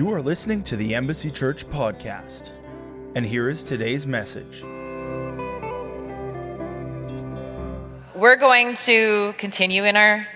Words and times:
You 0.00 0.10
are 0.14 0.22
listening 0.22 0.62
to 0.62 0.76
the 0.76 0.94
Embassy 0.94 1.30
Church 1.30 1.68
podcast. 1.68 2.48
And 3.14 3.22
here 3.22 3.50
is 3.50 3.62
today's 3.62 4.06
message. 4.06 4.62
We're 8.14 8.36
going 8.36 8.76
to 8.76 9.34
continue 9.36 9.84
in 9.84 9.96
our 9.96 10.26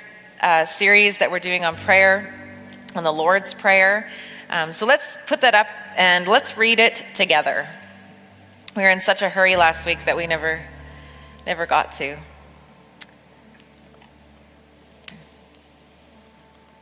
uh, 0.43 0.67
series 0.67 1.17
that 1.17 1.31
we're 1.31 1.39
doing 1.39 1.65
on 1.65 1.77
prayer, 1.77 2.35
on 2.95 3.05
the 3.05 3.11
Lord's 3.11 3.55
Prayer. 3.55 4.11
Um, 4.51 4.75
so 4.75 4.85
let's 4.85 5.17
put 5.25 5.41
that 5.41 5.55
up 5.55 5.69
and 5.97 6.29
let's 6.29 6.59
read 6.59 6.79
it 6.79 7.03
together. 7.15 7.67
We 8.77 8.83
were 8.83 8.91
in 8.91 9.01
such 9.01 9.23
a 9.23 9.31
hurry 9.31 9.57
last 9.57 9.87
week 9.87 10.05
that 10.05 10.15
we 10.15 10.27
never, 10.27 10.61
never 11.47 11.65
got 11.65 11.91
to. 11.93 12.19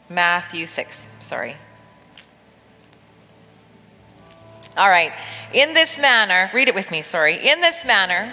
Matthew 0.08 0.66
6, 0.66 1.06
sorry. 1.20 1.54
All 4.76 4.88
right. 4.88 5.12
In 5.52 5.74
this 5.74 5.98
manner, 5.98 6.50
read 6.54 6.68
it 6.68 6.74
with 6.74 6.90
me, 6.90 7.02
sorry. 7.02 7.36
In 7.36 7.60
this 7.60 7.84
manner, 7.84 8.32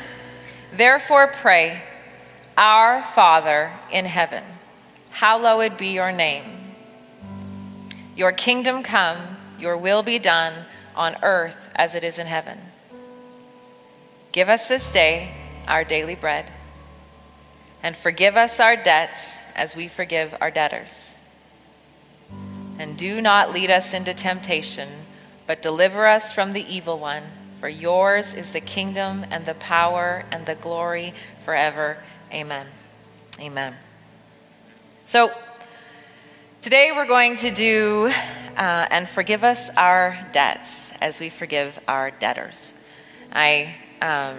therefore 0.73 1.27
pray, 1.27 1.83
Our 2.57 3.03
Father 3.03 3.73
in 3.91 4.05
heaven, 4.05 4.43
hallowed 5.09 5.77
be 5.77 5.87
your 5.87 6.13
name. 6.13 6.73
Your 8.15 8.31
kingdom 8.31 8.83
come, 8.83 9.37
your 9.59 9.75
will 9.75 10.01
be 10.01 10.17
done 10.17 10.65
on 10.95 11.17
earth 11.21 11.69
as 11.75 11.93
it 11.93 12.05
is 12.05 12.17
in 12.17 12.27
heaven. 12.27 12.59
Give 14.31 14.47
us 14.47 14.67
this 14.67 14.91
day 14.91 15.33
our 15.67 15.83
daily 15.83 16.15
bread, 16.15 16.45
and 17.83 17.95
forgive 17.97 18.37
us 18.37 18.59
our 18.59 18.75
debts 18.75 19.39
as 19.55 19.75
we 19.75 19.87
forgive 19.87 20.35
our 20.39 20.51
debtors. 20.51 21.15
And 22.77 22.97
do 22.97 23.21
not 23.21 23.51
lead 23.51 23.69
us 23.69 23.93
into 23.93 24.13
temptation 24.13 24.89
but 25.49 25.63
deliver 25.63 26.05
us 26.05 26.31
from 26.31 26.53
the 26.53 26.61
evil 26.71 26.99
one. 26.99 27.23
For 27.59 27.67
yours 27.67 28.35
is 28.35 28.51
the 28.51 28.61
kingdom 28.61 29.25
and 29.31 29.45
the 29.45 29.55
power 29.55 30.23
and 30.29 30.45
the 30.45 30.53
glory 30.53 31.11
forever. 31.43 31.97
Amen. 32.31 32.67
Amen. 33.39 33.73
So, 35.05 35.31
today 36.61 36.91
we're 36.95 37.07
going 37.07 37.35
to 37.37 37.49
do 37.49 38.11
uh, 38.57 38.87
and 38.91 39.09
forgive 39.09 39.43
us 39.43 39.75
our 39.75 40.23
debts 40.33 40.91
as 41.01 41.19
we 41.19 41.29
forgive 41.29 41.79
our 41.87 42.11
debtors. 42.11 42.71
I, 43.33 43.73
um, 44.03 44.37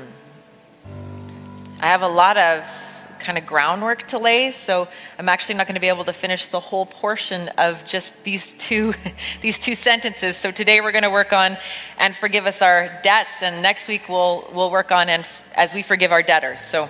I 1.81 1.89
have 1.89 2.03
a 2.03 2.09
lot 2.09 2.37
of 2.37 2.90
kind 3.21 3.39
of 3.39 3.47
groundwork 3.47 4.09
to 4.09 4.19
lay. 4.19 4.51
So 4.51 4.89
I'm 5.19 5.29
actually 5.29 5.57
not 5.57 5.67
going 5.67 5.75
to 5.75 5.81
be 5.81 5.89
able 5.89 6.05
to 6.05 6.13
finish 6.13 6.47
the 6.47 6.61
whole 6.61 6.87
portion 6.87 7.49
of 7.59 7.85
just 7.87 8.25
these 8.25 8.55
two, 8.55 8.95
these 9.41 9.59
two 9.59 9.75
sentences. 9.75 10.37
So 10.37 10.51
today 10.51 10.81
we're 10.81 10.93
going 10.93 11.05
to 11.05 11.11
work 11.11 11.33
on 11.33 11.57
and 11.99 12.17
forgive 12.17 12.47
us 12.47 12.63
our 12.63 13.01
debts, 13.03 13.43
and 13.43 13.63
next 13.63 13.89
week 13.89 14.09
we'll 14.09 14.49
we'll 14.53 14.71
work 14.71 14.91
on 14.91 15.09
and 15.09 15.27
as 15.55 15.75
we 15.75 15.83
forgive 15.83 16.13
our 16.13 16.23
debtors. 16.23 16.63
So 16.63 16.89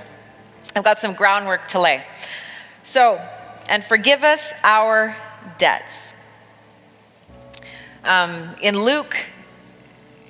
I've 0.74 0.84
got 0.84 0.98
some 0.98 1.14
groundwork 1.14 1.68
to 1.68 1.80
lay. 1.80 2.02
So 2.82 3.20
and 3.68 3.84
forgive 3.84 4.24
us 4.24 4.52
our 4.64 5.16
debts. 5.58 6.16
Um, 8.02 8.56
in 8.62 8.82
Luke 8.82 9.16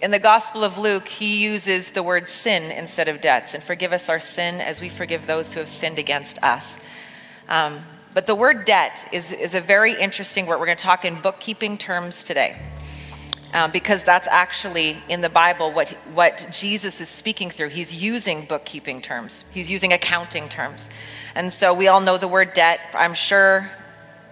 in 0.03 0.11
the 0.11 0.19
Gospel 0.19 0.65
of 0.65 0.79
Luke, 0.79 1.09
he 1.09 1.43
uses 1.43 1.91
the 1.91 2.03
word 2.03 2.27
sin 2.27 2.73
instead 2.73 3.09
of 3.09 3.21
debts 3.21 3.55
and 3.55 3.63
forgive 3.63 3.93
us 3.93 4.09
our 4.09 4.21
sin 4.21 4.61
as 4.61 4.81
we 4.81 4.89
forgive 4.89 5.27
those 5.27 5.53
who 5.53 5.61
have 5.61 5.69
sinned 5.69 5.99
against 5.99 6.43
us. 6.43 6.83
Um, 7.49 7.81
but 8.15 8.27
the 8.27 8.35
word 8.35 8.65
debt 8.65 9.09
is, 9.13 9.31
is 9.31 9.55
a 9.55 9.61
very 9.61 9.93
interesting 9.93 10.47
word. 10.47 10.59
We're 10.59 10.67
going 10.67 10.79
to 10.79 10.83
talk 10.83 11.05
in 11.05 11.21
bookkeeping 11.21 11.77
terms 11.77 12.25
today. 12.25 12.57
Um, 13.53 13.73
because 13.73 14.05
that's 14.05 14.29
actually 14.29 15.03
in 15.09 15.23
the 15.23 15.29
Bible 15.29 15.73
what, 15.73 15.89
what 16.15 16.47
Jesus 16.53 17.01
is 17.01 17.09
speaking 17.09 17.51
through. 17.51 17.71
He's 17.71 17.93
using 17.93 18.45
bookkeeping 18.45 19.03
terms, 19.03 19.45
he's 19.53 19.69
using 19.69 19.93
accounting 19.93 20.49
terms. 20.49 20.89
And 21.35 21.53
so 21.53 21.75
we 21.75 21.89
all 21.89 22.01
know 22.01 22.17
the 22.17 22.29
word 22.29 22.55
debt. 22.55 22.79
I'm 22.95 23.15
sure 23.15 23.69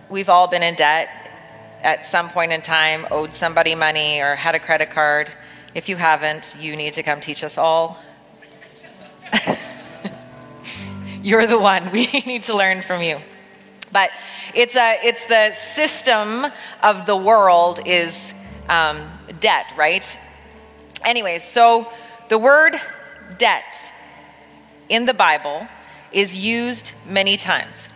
we've 0.09 0.29
all 0.29 0.47
been 0.47 0.63
in 0.63 0.77
debt 0.77 1.09
at 1.83 2.07
some 2.07 2.29
point 2.31 2.53
in 2.53 2.61
time, 2.61 3.07
owed 3.11 3.35
somebody 3.35 3.75
money, 3.75 4.21
or 4.21 4.37
had 4.37 4.55
a 4.55 4.61
credit 4.61 4.91
card. 4.91 5.29
If 5.75 5.89
you 5.89 5.97
haven't, 5.97 6.55
you 6.59 6.77
need 6.77 6.95
to 6.95 7.03
come 7.03 7.21
teach 7.21 7.45
us 7.45 7.59
all. 7.59 7.99
You're 11.23 11.47
the 11.47 11.59
one. 11.59 11.91
We 11.91 12.07
need 12.27 12.45
to 12.45 12.57
learn 12.57 12.83
from 12.83 13.03
you. 13.03 13.19
But 13.93 14.11
it's, 14.55 14.77
a, 14.77 14.99
it's 15.03 15.27
the 15.27 15.53
system 15.53 16.47
of 16.83 17.07
the 17.07 17.17
world 17.17 17.81
is 17.87 18.33
um, 18.69 19.09
debt, 19.41 19.73
right? 19.77 20.19
Anyways, 21.05 21.45
so 21.45 21.91
the 22.29 22.39
word 22.39 22.75
debt 23.37 23.93
in 24.89 25.05
the 25.05 25.15
Bible 25.15 25.67
is 26.13 26.37
used 26.37 26.93
many 27.07 27.37
times. 27.37 27.89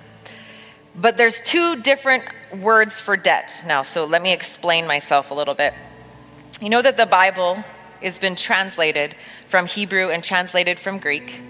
But 0.94 1.16
there's 1.16 1.40
two 1.40 1.80
different 1.80 2.24
words 2.54 3.00
for 3.00 3.16
debt 3.16 3.64
now, 3.66 3.82
so 3.82 4.04
let 4.04 4.20
me 4.20 4.32
explain 4.32 4.86
myself 4.86 5.30
a 5.30 5.34
little 5.34 5.54
bit. 5.54 5.72
You 6.62 6.70
know 6.70 6.80
that 6.80 6.96
the 6.96 7.06
Bible 7.06 7.64
has 8.00 8.20
been 8.20 8.36
translated 8.36 9.16
from 9.48 9.66
Hebrew 9.66 10.10
and 10.10 10.22
translated 10.22 10.78
from 10.78 11.00
Greek 11.00 11.40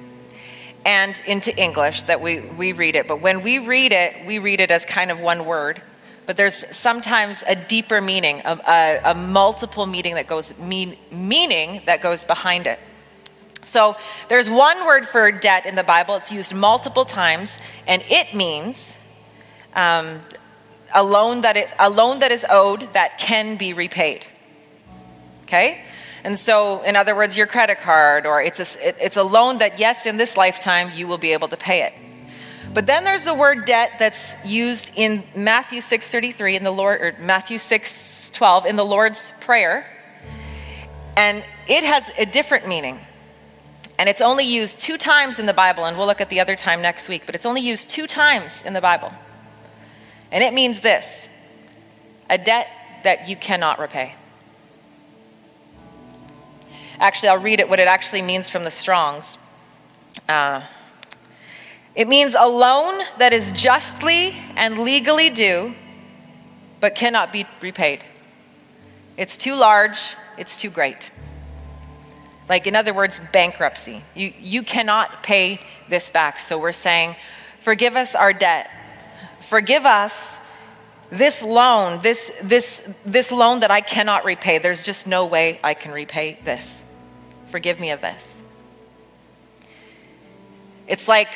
and 0.86 1.20
into 1.26 1.54
English 1.54 2.04
that 2.04 2.22
we, 2.22 2.40
we 2.40 2.72
read 2.72 2.96
it. 2.96 3.06
But 3.08 3.20
when 3.20 3.42
we 3.42 3.58
read 3.58 3.92
it, 3.92 4.26
we 4.26 4.38
read 4.38 4.58
it 4.58 4.70
as 4.70 4.86
kind 4.86 5.10
of 5.10 5.20
one 5.20 5.44
word. 5.44 5.82
But 6.24 6.38
there's 6.38 6.54
sometimes 6.74 7.44
a 7.46 7.54
deeper 7.54 8.00
meaning, 8.00 8.40
a, 8.46 8.58
a, 8.66 9.10
a 9.10 9.14
multiple 9.14 9.84
meaning 9.84 10.14
that 10.14 10.28
goes 10.28 10.58
mean, 10.58 10.96
meaning 11.10 11.82
that 11.84 12.00
goes 12.00 12.24
behind 12.24 12.66
it. 12.66 12.80
So 13.64 13.96
there's 14.30 14.48
one 14.48 14.86
word 14.86 15.04
for 15.04 15.30
debt 15.30 15.66
in 15.66 15.74
the 15.74 15.84
Bible. 15.84 16.14
It's 16.14 16.32
used 16.32 16.54
multiple 16.54 17.04
times, 17.04 17.58
and 17.86 18.02
it 18.06 18.34
means 18.34 18.96
um, 19.74 20.22
a 20.94 21.04
loan 21.04 21.42
that 21.42 21.58
it, 21.58 21.68
a 21.78 21.90
loan 21.90 22.20
that 22.20 22.32
is 22.32 22.46
owed 22.48 22.94
that 22.94 23.18
can 23.18 23.56
be 23.56 23.74
repaid. 23.74 24.24
Okay? 25.52 25.84
And 26.24 26.38
so, 26.38 26.80
in 26.80 26.96
other 26.96 27.14
words, 27.14 27.36
your 27.36 27.46
credit 27.46 27.82
card, 27.82 28.24
or 28.24 28.40
it's 28.40 28.58
a, 28.58 28.88
it, 28.88 28.96
it's 28.98 29.18
a 29.18 29.22
loan 29.22 29.58
that, 29.58 29.78
yes, 29.78 30.06
in 30.06 30.16
this 30.16 30.34
lifetime, 30.34 30.90
you 30.94 31.06
will 31.06 31.18
be 31.18 31.34
able 31.34 31.48
to 31.48 31.58
pay 31.58 31.82
it. 31.82 31.92
But 32.72 32.86
then 32.86 33.04
there's 33.04 33.24
the 33.24 33.34
word 33.34 33.66
debt 33.66 33.90
that's 33.98 34.34
used 34.46 34.90
in 34.96 35.22
Matthew 35.36 35.80
6:33 35.80 36.56
in 36.56 36.64
the 36.64 36.70
Lord 36.70 37.02
or 37.02 37.14
Matthew 37.20 37.58
6:12 37.58 38.64
in 38.64 38.76
the 38.76 38.84
Lord's 38.84 39.30
prayer. 39.40 39.86
And 41.18 41.44
it 41.68 41.84
has 41.84 42.10
a 42.16 42.24
different 42.24 42.66
meaning. 42.66 42.98
And 43.98 44.08
it's 44.08 44.22
only 44.22 44.44
used 44.44 44.80
two 44.80 44.96
times 44.96 45.38
in 45.38 45.44
the 45.44 45.52
Bible 45.52 45.84
and 45.84 45.98
we'll 45.98 46.06
look 46.06 46.22
at 46.22 46.30
the 46.30 46.40
other 46.40 46.56
time 46.56 46.80
next 46.80 47.10
week, 47.10 47.24
but 47.26 47.34
it's 47.34 47.44
only 47.44 47.60
used 47.60 47.90
two 47.90 48.06
times 48.06 48.62
in 48.62 48.72
the 48.72 48.80
Bible. 48.80 49.12
And 50.30 50.42
it 50.42 50.54
means 50.54 50.80
this: 50.80 51.28
a 52.30 52.38
debt 52.38 52.68
that 53.04 53.28
you 53.28 53.36
cannot 53.36 53.78
repay. 53.78 54.14
Actually, 57.02 57.30
I'll 57.30 57.38
read 57.38 57.58
it 57.58 57.68
what 57.68 57.80
it 57.80 57.88
actually 57.88 58.22
means 58.22 58.48
from 58.48 58.62
the 58.62 58.70
Strongs. 58.70 59.36
Uh, 60.28 60.64
it 61.96 62.06
means 62.06 62.36
a 62.38 62.46
loan 62.46 63.02
that 63.18 63.32
is 63.32 63.50
justly 63.50 64.36
and 64.54 64.78
legally 64.78 65.28
due, 65.28 65.74
but 66.78 66.94
cannot 66.94 67.32
be 67.32 67.44
repaid. 67.60 68.02
It's 69.16 69.36
too 69.36 69.56
large, 69.56 70.14
it's 70.38 70.54
too 70.54 70.70
great. 70.70 71.10
Like, 72.48 72.68
in 72.68 72.76
other 72.76 72.94
words, 72.94 73.18
bankruptcy. 73.32 74.04
You, 74.14 74.32
you 74.38 74.62
cannot 74.62 75.24
pay 75.24 75.58
this 75.88 76.08
back. 76.08 76.38
So 76.38 76.56
we're 76.56 76.70
saying, 76.70 77.16
forgive 77.62 77.96
us 77.96 78.14
our 78.14 78.32
debt. 78.32 78.70
Forgive 79.40 79.86
us 79.86 80.38
this 81.10 81.42
loan, 81.42 82.00
this, 82.00 82.32
this, 82.44 82.94
this 83.04 83.32
loan 83.32 83.58
that 83.60 83.72
I 83.72 83.80
cannot 83.80 84.24
repay, 84.24 84.58
there's 84.58 84.84
just 84.84 85.08
no 85.08 85.26
way 85.26 85.58
I 85.64 85.74
can 85.74 85.90
repay 85.90 86.38
this. 86.44 86.90
Forgive 87.52 87.78
me 87.78 87.90
of 87.90 88.00
this. 88.00 88.42
It's 90.86 91.06
like, 91.06 91.28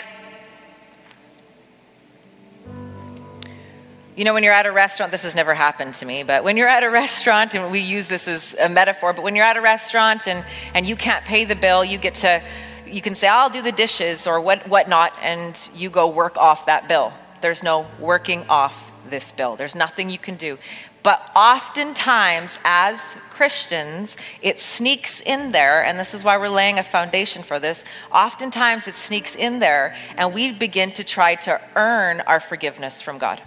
you 4.16 4.24
know, 4.24 4.32
when 4.32 4.42
you're 4.42 4.54
at 4.54 4.64
a 4.64 4.72
restaurant, 4.72 5.12
this 5.12 5.24
has 5.24 5.34
never 5.34 5.52
happened 5.52 5.92
to 5.92 6.06
me, 6.06 6.22
but 6.22 6.42
when 6.42 6.56
you're 6.56 6.68
at 6.68 6.82
a 6.82 6.88
restaurant, 7.02 7.54
and 7.54 7.70
we 7.70 7.80
use 7.80 8.08
this 8.08 8.28
as 8.28 8.56
a 8.58 8.66
metaphor, 8.66 9.12
but 9.12 9.24
when 9.24 9.36
you're 9.36 9.44
at 9.44 9.58
a 9.58 9.60
restaurant 9.60 10.26
and, 10.26 10.42
and 10.72 10.86
you 10.86 10.96
can't 10.96 11.22
pay 11.26 11.44
the 11.44 11.54
bill, 11.54 11.84
you 11.84 11.98
get 11.98 12.14
to, 12.14 12.42
you 12.86 13.02
can 13.02 13.14
say, 13.14 13.28
I'll 13.28 13.50
do 13.50 13.60
the 13.60 13.70
dishes 13.70 14.26
or 14.26 14.40
what, 14.40 14.66
whatnot, 14.66 15.12
and 15.20 15.68
you 15.74 15.90
go 15.90 16.08
work 16.08 16.38
off 16.38 16.64
that 16.64 16.88
bill. 16.88 17.12
There's 17.42 17.62
no 17.62 17.86
working 18.00 18.46
off 18.48 18.86
this 19.11 19.32
bill. 19.32 19.56
There's 19.56 19.75
nothing 19.75 20.11
you 20.11 20.19
can 20.19 20.37
do. 20.37 20.58
But 21.03 21.31
oftentimes, 21.37 22.58
as 22.64 23.17
Christians, 23.31 24.17
it 24.43 24.58
sneaks 24.58 25.20
in 25.20 25.53
there, 25.53 25.85
and 25.85 25.99
this 25.99 26.14
is 26.14 26.25
why 26.25 26.37
we're 26.37 26.49
laying 26.49 26.79
a 26.79 26.82
foundation 26.82 27.44
for 27.44 27.61
this. 27.61 27.85
Oftentimes, 28.12 28.88
it 28.88 28.97
sneaks 28.97 29.37
in 29.37 29.61
there, 29.61 29.94
and 30.17 30.35
we 30.35 30.53
begin 30.53 30.91
to 30.93 31.05
try 31.05 31.37
to 31.37 31.61
earn 31.76 32.23
our 32.23 32.41
forgiveness 32.41 33.00
from 33.00 33.19
God. 33.19 33.41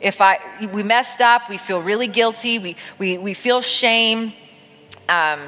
If 0.00 0.20
I, 0.20 0.38
we 0.72 0.82
messed 0.82 1.20
up, 1.20 1.48
we 1.48 1.56
feel 1.56 1.80
really 1.80 2.08
guilty, 2.08 2.58
we, 2.58 2.76
we, 2.98 3.16
we 3.16 3.34
feel 3.34 3.60
shame. 3.60 4.34
Um, 5.08 5.40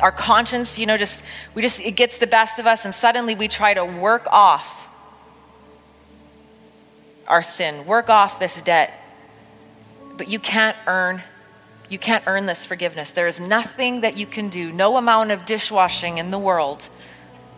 our 0.00 0.12
conscience, 0.12 0.78
you 0.78 0.86
know, 0.86 0.96
just, 0.96 1.22
we 1.54 1.62
just, 1.62 1.80
it 1.80 1.92
gets 1.92 2.18
the 2.18 2.26
best 2.26 2.58
of 2.58 2.66
us, 2.66 2.84
and 2.84 2.94
suddenly 2.94 3.34
we 3.34 3.48
try 3.48 3.74
to 3.74 3.84
work 3.84 4.26
off 4.30 4.83
our 7.26 7.42
sin, 7.42 7.86
work 7.86 8.08
off 8.08 8.38
this 8.38 8.60
debt. 8.62 8.92
But 10.16 10.28
you 10.28 10.38
can't 10.38 10.76
earn 10.86 11.22
you 11.90 11.98
can't 11.98 12.24
earn 12.26 12.46
this 12.46 12.64
forgiveness. 12.64 13.12
There 13.12 13.28
is 13.28 13.38
nothing 13.38 14.00
that 14.00 14.16
you 14.16 14.26
can 14.26 14.48
do. 14.48 14.72
No 14.72 14.96
amount 14.96 15.30
of 15.30 15.44
dishwashing 15.44 16.16
in 16.16 16.30
the 16.30 16.38
world 16.38 16.88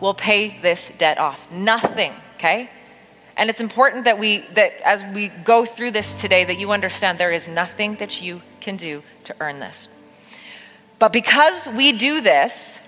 will 0.01 0.13
pay 0.13 0.59
this 0.61 0.89
debt 0.89 1.17
off. 1.17 1.49
Nothing, 1.51 2.13
okay? 2.35 2.69
And 3.37 3.49
it's 3.49 3.61
important 3.61 4.03
that 4.03 4.19
we 4.19 4.39
that 4.53 4.73
as 4.83 5.03
we 5.15 5.29
go 5.29 5.63
through 5.63 5.91
this 5.91 6.15
today 6.15 6.43
that 6.43 6.57
you 6.57 6.71
understand 6.71 7.17
there 7.17 7.31
is 7.31 7.47
nothing 7.47 7.95
that 7.95 8.21
you 8.21 8.41
can 8.59 8.75
do 8.75 9.01
to 9.23 9.35
earn 9.39 9.59
this. 9.59 9.87
But 10.99 11.13
because 11.13 11.67
we 11.69 11.91
do 11.91 12.21
this, 12.21 12.79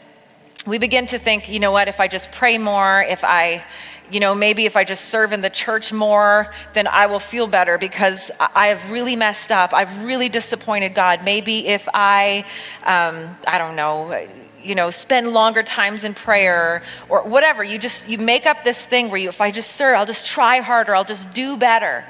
we 0.65 0.77
begin 0.77 1.05
to 1.07 1.19
think, 1.19 1.47
you 1.49 1.59
know 1.59 1.71
what, 1.71 1.87
if 1.87 1.99
I 1.99 2.07
just 2.07 2.31
pray 2.31 2.57
more, 2.57 3.01
if 3.01 3.23
I, 3.23 3.63
you 4.11 4.19
know, 4.19 4.33
maybe 4.33 4.65
if 4.65 4.75
I 4.75 4.83
just 4.83 5.05
serve 5.05 5.33
in 5.33 5.41
the 5.41 5.49
church 5.49 5.93
more, 5.93 6.51
then 6.73 6.87
I 6.87 7.05
will 7.05 7.19
feel 7.19 7.47
better 7.47 7.77
because 7.77 8.31
I 8.39 8.67
have 8.67 8.91
really 8.91 9.15
messed 9.15 9.51
up. 9.51 9.73
I've 9.73 10.03
really 10.03 10.29
disappointed 10.29 10.95
God. 10.95 11.23
Maybe 11.23 11.67
if 11.67 11.87
I, 11.93 12.45
um, 12.83 13.37
I 13.47 13.57
don't 13.57 13.75
know, 13.75 14.27
you 14.63 14.75
know, 14.75 14.89
spend 14.89 15.31
longer 15.33 15.63
times 15.63 16.03
in 16.03 16.13
prayer 16.13 16.83
or 17.07 17.23
whatever. 17.23 17.63
You 17.63 17.77
just, 17.77 18.09
you 18.09 18.17
make 18.17 18.45
up 18.45 18.63
this 18.63 18.85
thing 18.85 19.09
where 19.09 19.19
you, 19.19 19.29
if 19.29 19.41
I 19.41 19.51
just 19.51 19.71
serve, 19.71 19.95
I'll 19.95 20.05
just 20.05 20.25
try 20.25 20.59
harder, 20.59 20.95
I'll 20.95 21.03
just 21.03 21.31
do 21.31 21.57
better. 21.57 22.05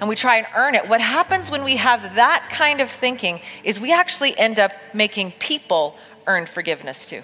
And 0.00 0.08
we 0.08 0.16
try 0.16 0.36
and 0.36 0.46
earn 0.54 0.74
it. 0.74 0.88
What 0.88 1.00
happens 1.00 1.50
when 1.50 1.64
we 1.64 1.76
have 1.76 2.16
that 2.16 2.48
kind 2.50 2.80
of 2.80 2.90
thinking 2.90 3.40
is 3.64 3.80
we 3.80 3.92
actually 3.92 4.36
end 4.38 4.58
up 4.58 4.72
making 4.92 5.32
people 5.38 5.96
earn 6.26 6.44
forgiveness 6.44 7.06
too. 7.06 7.22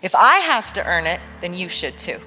If 0.00 0.14
I 0.14 0.38
have 0.38 0.72
to 0.74 0.84
earn 0.84 1.06
it, 1.06 1.20
then 1.40 1.52
you 1.52 1.68
should 1.68 1.98
too. 1.98 2.20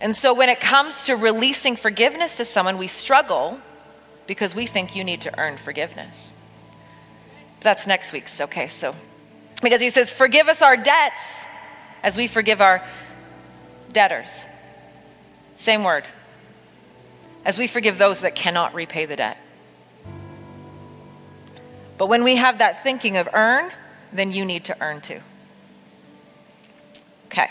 And 0.00 0.14
so 0.14 0.34
when 0.34 0.48
it 0.48 0.60
comes 0.60 1.04
to 1.04 1.16
releasing 1.16 1.76
forgiveness 1.76 2.36
to 2.36 2.44
someone, 2.44 2.78
we 2.78 2.86
struggle 2.86 3.60
because 4.26 4.54
we 4.54 4.66
think 4.66 4.94
you 4.94 5.04
need 5.04 5.22
to 5.22 5.38
earn 5.38 5.56
forgiveness. 5.56 6.34
That's 7.60 7.86
next 7.86 8.12
week's. 8.12 8.40
Okay, 8.40 8.68
so 8.68 8.94
because 9.62 9.80
he 9.80 9.90
says, 9.90 10.12
Forgive 10.12 10.48
us 10.48 10.62
our 10.62 10.76
debts 10.76 11.44
as 12.02 12.16
we 12.16 12.26
forgive 12.26 12.60
our 12.60 12.82
debtors. 13.92 14.44
Same 15.56 15.82
word. 15.84 16.04
As 17.44 17.58
we 17.58 17.66
forgive 17.66 17.96
those 17.96 18.20
that 18.20 18.34
cannot 18.34 18.74
repay 18.74 19.06
the 19.06 19.16
debt. 19.16 19.38
But 21.96 22.08
when 22.08 22.24
we 22.24 22.36
have 22.36 22.58
that 22.58 22.82
thinking 22.82 23.16
of 23.16 23.28
earn, 23.32 23.70
then 24.12 24.32
you 24.32 24.44
need 24.44 24.64
to 24.66 24.76
earn 24.82 25.00
too. 25.00 25.20
Okay. 27.26 27.48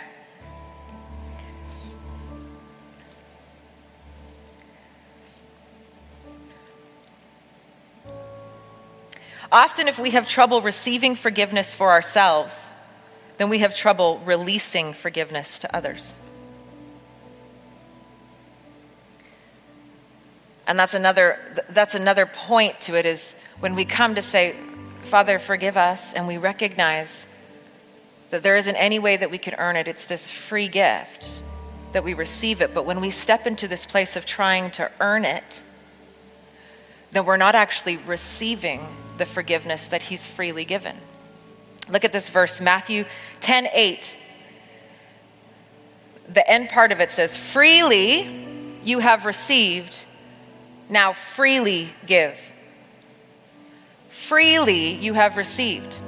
Often, 9.55 9.87
if 9.87 9.97
we 9.97 10.09
have 10.09 10.27
trouble 10.27 10.59
receiving 10.59 11.15
forgiveness 11.15 11.73
for 11.73 11.91
ourselves, 11.91 12.75
then 13.37 13.47
we 13.47 13.59
have 13.59 13.73
trouble 13.73 14.21
releasing 14.25 14.91
forgiveness 14.91 15.59
to 15.59 15.73
others. 15.73 16.13
And 20.67 20.77
that's 20.77 20.93
another, 20.93 21.39
that's 21.69 21.95
another 21.95 22.25
point 22.25 22.81
to 22.81 22.95
it 22.95 23.05
is 23.05 23.37
when 23.61 23.75
we 23.75 23.85
come 23.85 24.15
to 24.15 24.21
say, 24.21 24.57
Father, 25.03 25.39
forgive 25.39 25.77
us, 25.77 26.13
and 26.13 26.27
we 26.27 26.37
recognize 26.37 27.25
that 28.31 28.43
there 28.43 28.57
isn't 28.57 28.75
any 28.75 28.99
way 28.99 29.15
that 29.15 29.31
we 29.31 29.37
can 29.37 29.53
earn 29.53 29.77
it, 29.77 29.87
it's 29.87 30.03
this 30.03 30.29
free 30.29 30.67
gift 30.67 31.41
that 31.93 32.03
we 32.03 32.13
receive 32.13 32.61
it. 32.61 32.73
But 32.73 32.85
when 32.85 32.99
we 32.99 33.09
step 33.09 33.47
into 33.47 33.69
this 33.69 33.85
place 33.85 34.17
of 34.17 34.25
trying 34.25 34.71
to 34.71 34.91
earn 34.99 35.23
it, 35.23 35.63
then 37.11 37.23
we're 37.23 37.37
not 37.37 37.55
actually 37.55 37.95
receiving 37.95 38.85
the 39.17 39.25
forgiveness 39.25 39.87
that 39.87 40.03
he's 40.03 40.27
freely 40.27 40.65
given. 40.65 40.95
Look 41.89 42.03
at 42.03 42.11
this 42.11 42.29
verse, 42.29 42.59
Matthew 42.59 43.05
10 43.41 43.67
8. 43.71 44.17
The 46.29 46.49
end 46.49 46.69
part 46.69 46.91
of 46.91 46.99
it 46.99 47.11
says, 47.11 47.37
Freely 47.37 48.77
you 48.83 48.99
have 48.99 49.25
received, 49.25 50.05
now 50.89 51.13
freely 51.13 51.93
give. 52.05 52.39
Freely 54.09 54.93
you 54.93 55.13
have 55.13 55.37
received. 55.37 56.01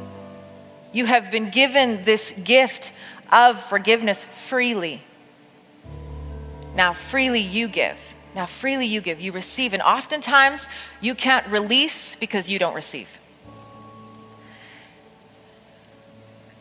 You 0.92 1.06
have 1.06 1.30
been 1.30 1.50
given 1.50 2.04
this 2.04 2.32
gift 2.32 2.94
of 3.32 3.62
forgiveness 3.62 4.24
freely. 4.24 5.04
Now, 6.76 6.94
freely 6.94 7.40
you 7.40 7.68
give. 7.68 8.16
Now, 8.38 8.46
freely 8.46 8.86
you 8.86 9.02
give, 9.02 9.20
you 9.20 9.32
receive. 9.32 9.74
And 9.74 9.82
oftentimes, 9.82 10.70
you 11.02 11.16
can't 11.16 11.48
release 11.48 12.16
because 12.16 12.48
you 12.52 12.60
don't 12.60 12.76
receive. 12.76 13.20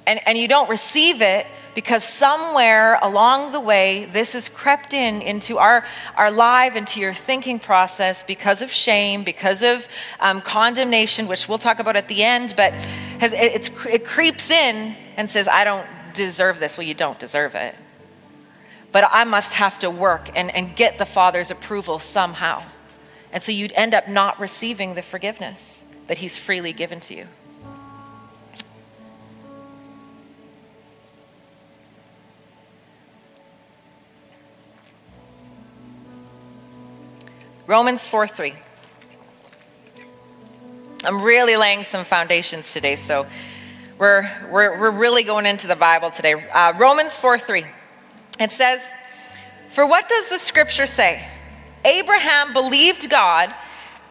And, 0.07 0.19
and 0.27 0.39
you 0.39 0.49
don't 0.49 0.71
receive 0.71 1.21
it 1.21 1.47
because 1.75 2.03
somewhere 2.03 2.99
along 3.03 3.53
the 3.53 3.61
way, 3.61 4.07
this 4.11 4.33
has 4.33 4.49
crept 4.49 4.95
in 4.95 5.21
into 5.21 5.59
our, 5.59 5.85
our 6.17 6.31
life, 6.31 6.77
into 6.77 6.99
your 6.99 7.13
thinking 7.13 7.59
process 7.59 8.23
because 8.23 8.63
of 8.63 8.73
shame, 8.73 9.23
because 9.23 9.63
of 9.63 9.87
um, 10.19 10.41
condemnation, 10.41 11.29
which 11.29 11.47
we'll 11.47 11.59
talk 11.59 11.79
about 11.79 11.95
at 11.95 12.09
the 12.09 12.25
end, 12.25 12.55
but 12.57 12.73
has, 13.21 13.35
it, 13.35 13.71
it 13.87 14.07
creeps 14.07 14.51
in 14.51 14.97
and 15.19 15.29
says, 15.29 15.47
I 15.47 15.65
don't 15.65 15.87
deserve 16.15 16.59
this. 16.59 16.79
Well, 16.79 16.87
you 16.87 16.95
don't 16.95 17.19
deserve 17.19 17.55
it 17.55 17.75
but 18.97 19.11
I 19.13 19.25
must 19.25 19.53
have 19.53 19.79
to 19.81 19.91
work 19.91 20.31
and, 20.35 20.51
and 20.57 20.75
get 20.75 20.97
the 20.97 21.05
Father's 21.05 21.51
approval 21.51 21.99
somehow. 21.99 22.63
And 23.31 23.43
so 23.43 23.53
you'd 23.53 23.73
end 23.73 23.95
up 23.95 24.09
not 24.09 24.41
receiving 24.41 24.95
the 24.95 25.03
forgiveness 25.03 25.85
that 26.07 26.17
He's 26.17 26.39
freely 26.39 26.73
given 26.73 27.01
to 27.01 27.15
you. 27.15 27.27
Romans 37.67 38.07
4 38.07 38.27
3. 38.27 38.55
I'm 41.05 41.21
really 41.21 41.59
laying 41.59 41.85
some 41.85 42.07
foundations 42.07 42.73
today, 42.73 42.97
so 42.97 43.27
we're, 43.99 44.27
we're, 44.51 44.81
we're 44.81 44.91
really 44.91 45.23
going 45.23 45.45
into 45.45 45.67
the 45.67 45.77
Bible 45.77 46.11
today. 46.11 46.33
Uh, 46.49 46.73
Romans 46.79 47.19
4 47.19 47.39
3. 47.39 47.67
It 48.39 48.53
says, 48.53 48.93
For 49.71 49.87
what 49.87 50.09
does 50.09 50.29
the 50.29 50.39
scripture 50.39 50.87
say? 50.87 51.27
Abraham 51.85 52.53
believed 52.53 53.09
God, 53.09 53.55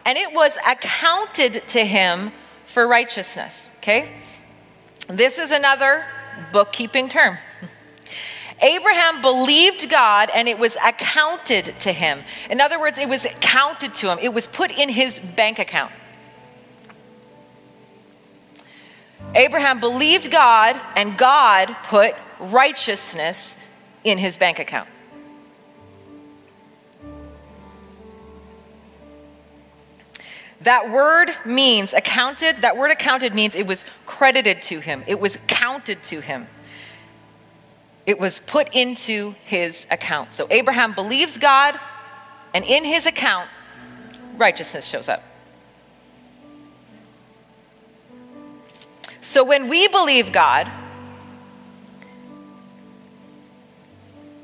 and 0.04 0.16
it 0.16 0.32
was 0.32 0.56
accounted 0.66 1.66
to 1.68 1.84
him 1.84 2.32
for 2.64 2.86
righteousness. 2.86 3.72
Okay? 3.78 4.08
This 5.08 5.38
is 5.38 5.50
another 5.50 6.04
bookkeeping 6.52 7.08
term. 7.08 7.38
Abraham 8.60 9.20
believed 9.20 9.90
God 9.90 10.30
and 10.34 10.48
it 10.48 10.58
was 10.58 10.76
accounted 10.82 11.74
to 11.80 11.92
him. 11.92 12.20
In 12.48 12.60
other 12.60 12.80
words, 12.80 12.98
it 12.98 13.08
was 13.08 13.26
counted 13.40 13.94
to 13.94 14.10
him, 14.10 14.18
it 14.20 14.32
was 14.32 14.46
put 14.46 14.70
in 14.70 14.88
his 14.88 15.20
bank 15.20 15.58
account. 15.58 15.92
Abraham 19.34 19.80
believed 19.80 20.30
God 20.30 20.80
and 20.94 21.18
God 21.18 21.74
put 21.84 22.14
righteousness 22.38 23.62
in 24.06 24.18
his 24.18 24.36
bank 24.38 24.60
account. 24.60 24.88
That 30.62 30.90
word 30.90 31.32
means 31.44 31.92
accounted, 31.92 32.62
that 32.62 32.76
word 32.76 32.92
accounted 32.92 33.34
means 33.34 33.54
it 33.54 33.66
was 33.66 33.84
credited 34.06 34.62
to 34.62 34.80
him, 34.80 35.02
it 35.06 35.20
was 35.20 35.38
counted 35.48 36.02
to 36.04 36.20
him. 36.20 36.46
It 38.06 38.20
was 38.20 38.38
put 38.38 38.72
into 38.72 39.34
his 39.44 39.84
account. 39.90 40.32
So 40.32 40.46
Abraham 40.48 40.92
believes 40.92 41.38
God, 41.38 41.76
and 42.54 42.64
in 42.64 42.84
his 42.84 43.04
account, 43.04 43.48
righteousness 44.36 44.86
shows 44.86 45.08
up. 45.08 45.24
So 49.20 49.42
when 49.42 49.68
we 49.68 49.88
believe 49.88 50.30
God, 50.30 50.70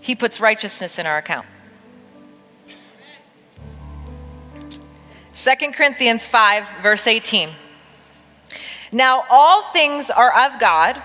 He 0.03 0.17
puts 0.17 0.41
righteousness 0.41 0.99
in 0.99 1.07
our 1.07 1.17
account. 1.17 1.47
2 5.35 5.73
Corinthians 5.73 6.27
5, 6.27 6.69
verse 6.83 7.07
18. 7.07 7.49
Now, 8.91 9.25
all 9.31 9.63
things 9.63 10.11
are 10.11 10.47
of 10.47 10.61
God, 10.61 11.01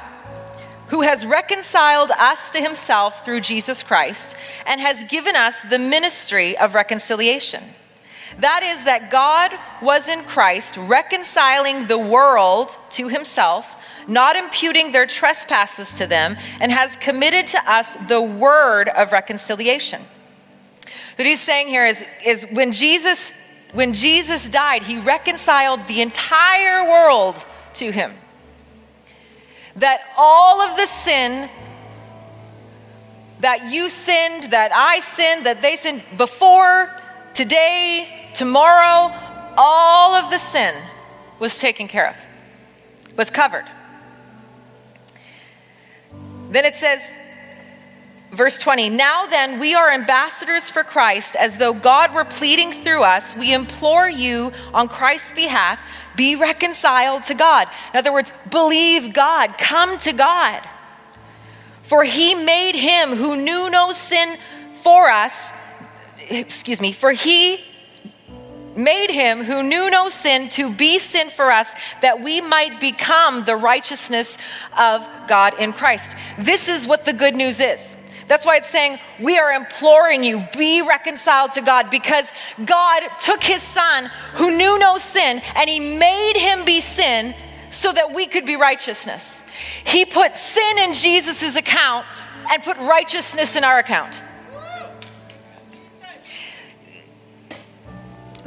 who 0.87 1.03
has 1.03 1.25
reconciled 1.25 2.11
us 2.11 2.49
to 2.51 2.59
himself 2.59 3.23
through 3.23 3.41
Jesus 3.41 3.83
Christ, 3.83 4.35
and 4.65 4.81
has 4.81 5.03
given 5.03 5.35
us 5.35 5.61
the 5.61 5.79
ministry 5.79 6.57
of 6.57 6.73
reconciliation. 6.73 7.63
That 8.39 8.63
is, 8.63 8.83
that 8.83 9.11
God 9.11 9.53
was 9.81 10.09
in 10.09 10.23
Christ 10.23 10.75
reconciling 10.75 11.87
the 11.87 11.97
world 11.97 12.75
to 12.91 13.09
himself, 13.09 13.75
not 14.07 14.35
imputing 14.35 14.91
their 14.91 15.05
trespasses 15.05 15.93
to 15.95 16.07
them, 16.07 16.37
and 16.59 16.71
has 16.71 16.95
committed 16.97 17.47
to 17.47 17.71
us 17.71 17.95
the 18.07 18.21
word 18.21 18.89
of 18.89 19.11
reconciliation. 19.11 20.01
What 21.15 21.27
he's 21.27 21.41
saying 21.41 21.67
here 21.67 21.85
is, 21.85 22.05
is 22.23 22.45
when 22.51 22.71
Jesus 22.71 23.31
when 23.73 23.93
Jesus 23.93 24.47
died, 24.47 24.83
he 24.83 24.97
reconciled 24.97 25.87
the 25.87 26.01
entire 26.01 26.87
world 26.87 27.45
to 27.75 27.91
him. 27.91 28.13
That 29.75 30.01
all 30.17 30.61
of 30.61 30.77
the 30.77 30.85
sin 30.85 31.49
that 33.41 33.71
you 33.71 33.89
sinned, 33.89 34.51
that 34.51 34.71
I 34.73 34.99
sinned, 35.01 35.45
that 35.45 35.61
they 35.61 35.75
sinned 35.75 36.03
before, 36.17 36.91
today, 37.33 38.31
tomorrow, 38.33 39.13
all 39.57 40.15
of 40.15 40.31
the 40.31 40.39
sin 40.39 40.73
was 41.37 41.59
taken 41.59 41.87
care 41.87 42.09
of, 42.09 42.17
was 43.15 43.29
covered. 43.29 43.65
Then 46.49 46.65
it 46.65 46.75
says, 46.75 47.17
verse 48.31 48.57
20, 48.57 48.89
now 48.89 49.25
then, 49.25 49.59
we 49.59 49.73
are 49.73 49.91
ambassadors 49.91 50.69
for 50.69 50.83
Christ, 50.83 51.35
as 51.35 51.57
though 51.57 51.73
God 51.73 52.13
were 52.13 52.25
pleading 52.25 52.71
through 52.71 53.03
us. 53.03 53.35
We 53.35 53.53
implore 53.53 54.07
you 54.09 54.51
on 54.73 54.87
Christ's 54.87 55.31
behalf, 55.31 55.81
be 56.15 56.35
reconciled 56.35 57.23
to 57.23 57.33
God. 57.33 57.67
In 57.93 57.99
other 57.99 58.13
words, 58.13 58.31
believe 58.49 59.13
God, 59.13 59.57
come 59.57 59.97
to 59.99 60.13
God. 60.13 60.61
For 61.83 62.03
he 62.03 62.35
made 62.35 62.75
him 62.75 63.15
who 63.15 63.35
knew 63.35 63.69
no 63.69 63.93
sin 63.93 64.37
for 64.71 65.09
us, 65.09 65.51
excuse 66.29 66.81
me, 66.81 66.91
for 66.91 67.11
he 67.11 67.63
made 68.77 69.09
him 69.09 69.43
who 69.43 69.63
knew 69.63 69.89
no 69.89 70.09
sin 70.09 70.49
to 70.49 70.71
be 70.71 70.99
sin 70.99 71.29
for 71.29 71.51
us 71.51 71.73
that 72.01 72.21
we 72.21 72.41
might 72.41 72.79
become 72.79 73.43
the 73.43 73.55
righteousness 73.55 74.37
of 74.77 75.07
God 75.27 75.59
in 75.59 75.73
Christ. 75.73 76.15
This 76.37 76.69
is 76.69 76.87
what 76.87 77.05
the 77.05 77.13
good 77.13 77.35
news 77.35 77.59
is. 77.59 77.95
That's 78.27 78.45
why 78.45 78.57
it's 78.57 78.69
saying, 78.69 78.99
We 79.19 79.37
are 79.37 79.53
imploring 79.53 80.23
you, 80.23 80.45
be 80.55 80.81
reconciled 80.81 81.51
to 81.53 81.61
God, 81.61 81.89
because 81.89 82.29
God 82.65 83.03
took 83.21 83.41
his 83.41 83.63
son 83.63 84.11
who 84.33 84.55
knew 84.57 84.77
no 84.77 84.97
sin 84.97 85.41
and 85.55 85.69
he 85.69 85.97
made 85.97 86.35
him 86.35 86.65
be 86.65 86.81
sin 86.81 87.33
so 87.69 87.91
that 87.93 88.13
we 88.13 88.27
could 88.27 88.45
be 88.45 88.55
righteousness. 88.55 89.45
He 89.85 90.05
put 90.05 90.35
sin 90.35 90.77
in 90.79 90.93
Jesus' 90.93 91.55
account 91.55 92.05
and 92.51 92.63
put 92.63 92.77
righteousness 92.77 93.55
in 93.55 93.63
our 93.63 93.79
account. 93.79 94.23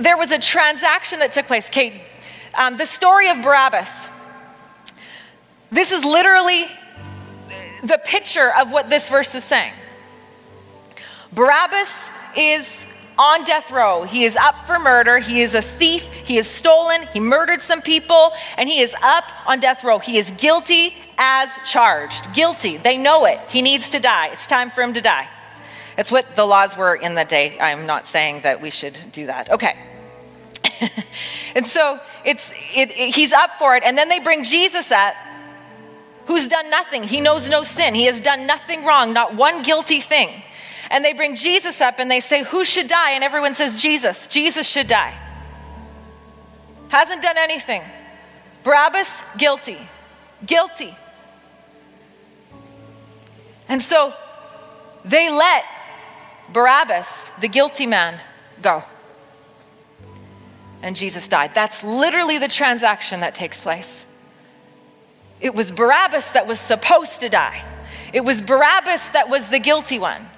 There 0.01 0.17
was 0.17 0.33
a 0.33 0.39
transaction 0.39 1.19
that 1.19 1.33
took 1.33 1.47
place. 1.47 1.69
Kate, 1.69 1.93
um, 2.55 2.79
the 2.79 2.87
story 2.87 3.29
of 3.29 3.43
Barabbas. 3.43 4.09
This 5.71 5.93
is 5.93 6.07
literally 6.07 6.65
the 7.85 8.01
picture 8.03 8.51
of 8.59 8.73
what 8.73 8.89
this 8.89 9.11
verse 9.11 9.35
is 9.35 9.45
saying. 9.45 9.75
Barabbas 11.33 12.11
is 12.35 12.87
on 13.19 13.45
death 13.45 13.71
row. 13.71 14.05
He 14.05 14.25
is 14.25 14.37
up 14.37 14.67
for 14.67 14.79
murder. 14.79 15.19
He 15.19 15.43
is 15.43 15.55
a 15.55 15.61
thief. 15.61 16.11
He 16.25 16.37
has 16.37 16.49
stolen. 16.49 17.07
He 17.13 17.21
murdered 17.21 17.61
some 17.61 17.83
people, 17.83 18.33
and 18.57 18.71
he 18.71 18.81
is 18.81 18.95
up 19.03 19.25
on 19.47 19.61
death 19.61 19.85
row. 19.85 19.99
He 19.99 20.17
is 20.17 20.31
guilty 20.31 20.97
as 21.19 21.51
charged. 21.67 22.33
Guilty. 22.33 22.79
They 22.79 22.97
know 22.97 23.27
it. 23.27 23.39
He 23.51 23.61
needs 23.61 23.91
to 23.91 24.01
die. 24.01 24.29
It's 24.29 24.47
time 24.47 24.71
for 24.71 24.81
him 24.81 24.95
to 24.95 25.03
die. 25.03 25.29
That's 25.97 26.11
what 26.11 26.37
the 26.37 26.47
laws 26.47 26.75
were 26.75 26.95
in 26.95 27.15
the 27.15 27.27
day. 27.27 27.61
I'm 27.61 27.85
not 27.85 28.09
saying 28.09 28.41
that 28.41 28.63
we 28.63 28.71
should 28.71 28.99
do 29.13 29.27
that. 29.27 29.51
Okay. 29.51 29.79
and 31.55 31.67
so 31.67 32.01
it's 32.25 32.53
it, 32.75 32.91
it, 32.91 33.15
he's 33.15 33.33
up 33.33 33.59
for 33.59 33.77
it, 33.77 33.83
and 33.85 33.97
then 33.97 34.09
they 34.09 34.21
bring 34.21 34.45
Jesus 34.45 34.91
up 34.91 35.15
who's 36.27 36.47
done 36.47 36.71
nothing. 36.71 37.03
He 37.03 37.21
knows 37.21 37.51
no 37.51 37.65
sin. 37.65 37.95
He 37.95 38.05
has 38.05 38.21
done 38.21 38.47
nothing 38.47 38.85
wrong, 38.85 39.13
not 39.13 39.35
one 39.35 39.63
guilty 39.63 39.99
thing. 39.99 40.43
And 40.89 41.05
they 41.05 41.13
bring 41.13 41.35
Jesus 41.35 41.81
up 41.81 41.99
and 41.99 42.11
they 42.11 42.21
say, 42.21 42.45
Who 42.45 42.65
should 42.65 42.89
die? 42.89 43.13
And 43.13 43.25
everyone 43.25 43.55
says, 43.55 43.81
Jesus. 43.81 44.27
Jesus 44.29 44.69
should 44.69 44.87
die. 44.87 45.15
Hasn't 46.89 47.23
done 47.23 47.37
anything. 47.37 47.83
Barabbas, 48.63 49.25
guilty. 49.39 49.79
Guilty. 50.47 50.97
And 53.69 53.81
so 53.83 54.13
they 55.05 55.31
let 55.31 55.65
Barabbas, 56.53 57.31
the 57.41 57.49
guilty 57.49 57.87
man, 57.87 58.21
go. 58.63 58.85
And 60.83 60.97
Jesus 60.97 61.29
died. 61.29 61.55
That's 61.55 61.85
literally 61.85 62.39
the 62.39 62.49
transaction 62.49 63.21
that 63.21 63.35
takes 63.35 63.61
place. 63.61 64.07
It 65.41 65.55
was 65.55 65.71
Barabbas 65.71 66.31
that 66.33 66.47
was 66.47 66.61
supposed 66.61 67.21
to 67.21 67.29
die. 67.29 67.63
It 68.13 68.25
was 68.25 68.43
Barabbas 68.43 69.11
that 69.11 69.29
was 69.29 69.49
the 69.49 69.59
guilty 69.59 69.99
one. 69.99 70.29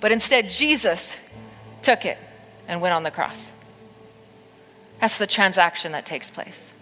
But 0.00 0.12
instead, 0.12 0.50
Jesus 0.50 1.16
took 1.80 2.04
it 2.04 2.18
and 2.66 2.80
went 2.80 2.94
on 2.94 3.02
the 3.02 3.10
cross. 3.10 3.52
That's 5.00 5.18
the 5.18 5.26
transaction 5.26 5.92
that 5.92 6.06
takes 6.06 6.30
place. 6.30 6.72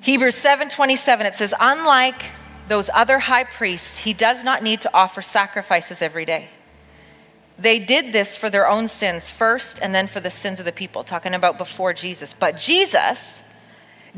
Hebrews 0.00 0.36
7:27 0.36 1.24
it 1.24 1.34
says 1.34 1.54
unlike 1.58 2.22
those 2.68 2.90
other 2.94 3.18
high 3.20 3.44
priests 3.44 3.98
he 3.98 4.12
does 4.12 4.42
not 4.42 4.62
need 4.62 4.80
to 4.80 4.94
offer 4.94 5.22
sacrifices 5.22 6.00
every 6.00 6.24
day 6.24 6.48
they 7.58 7.78
did 7.78 8.12
this 8.12 8.36
for 8.36 8.50
their 8.50 8.68
own 8.68 8.88
sins 8.88 9.30
first 9.30 9.78
and 9.80 9.94
then 9.94 10.06
for 10.06 10.20
the 10.20 10.30
sins 10.30 10.58
of 10.58 10.64
the 10.64 10.72
people, 10.72 11.04
talking 11.04 11.34
about 11.34 11.56
before 11.56 11.92
Jesus. 11.92 12.34
But 12.34 12.58
Jesus 12.58 13.42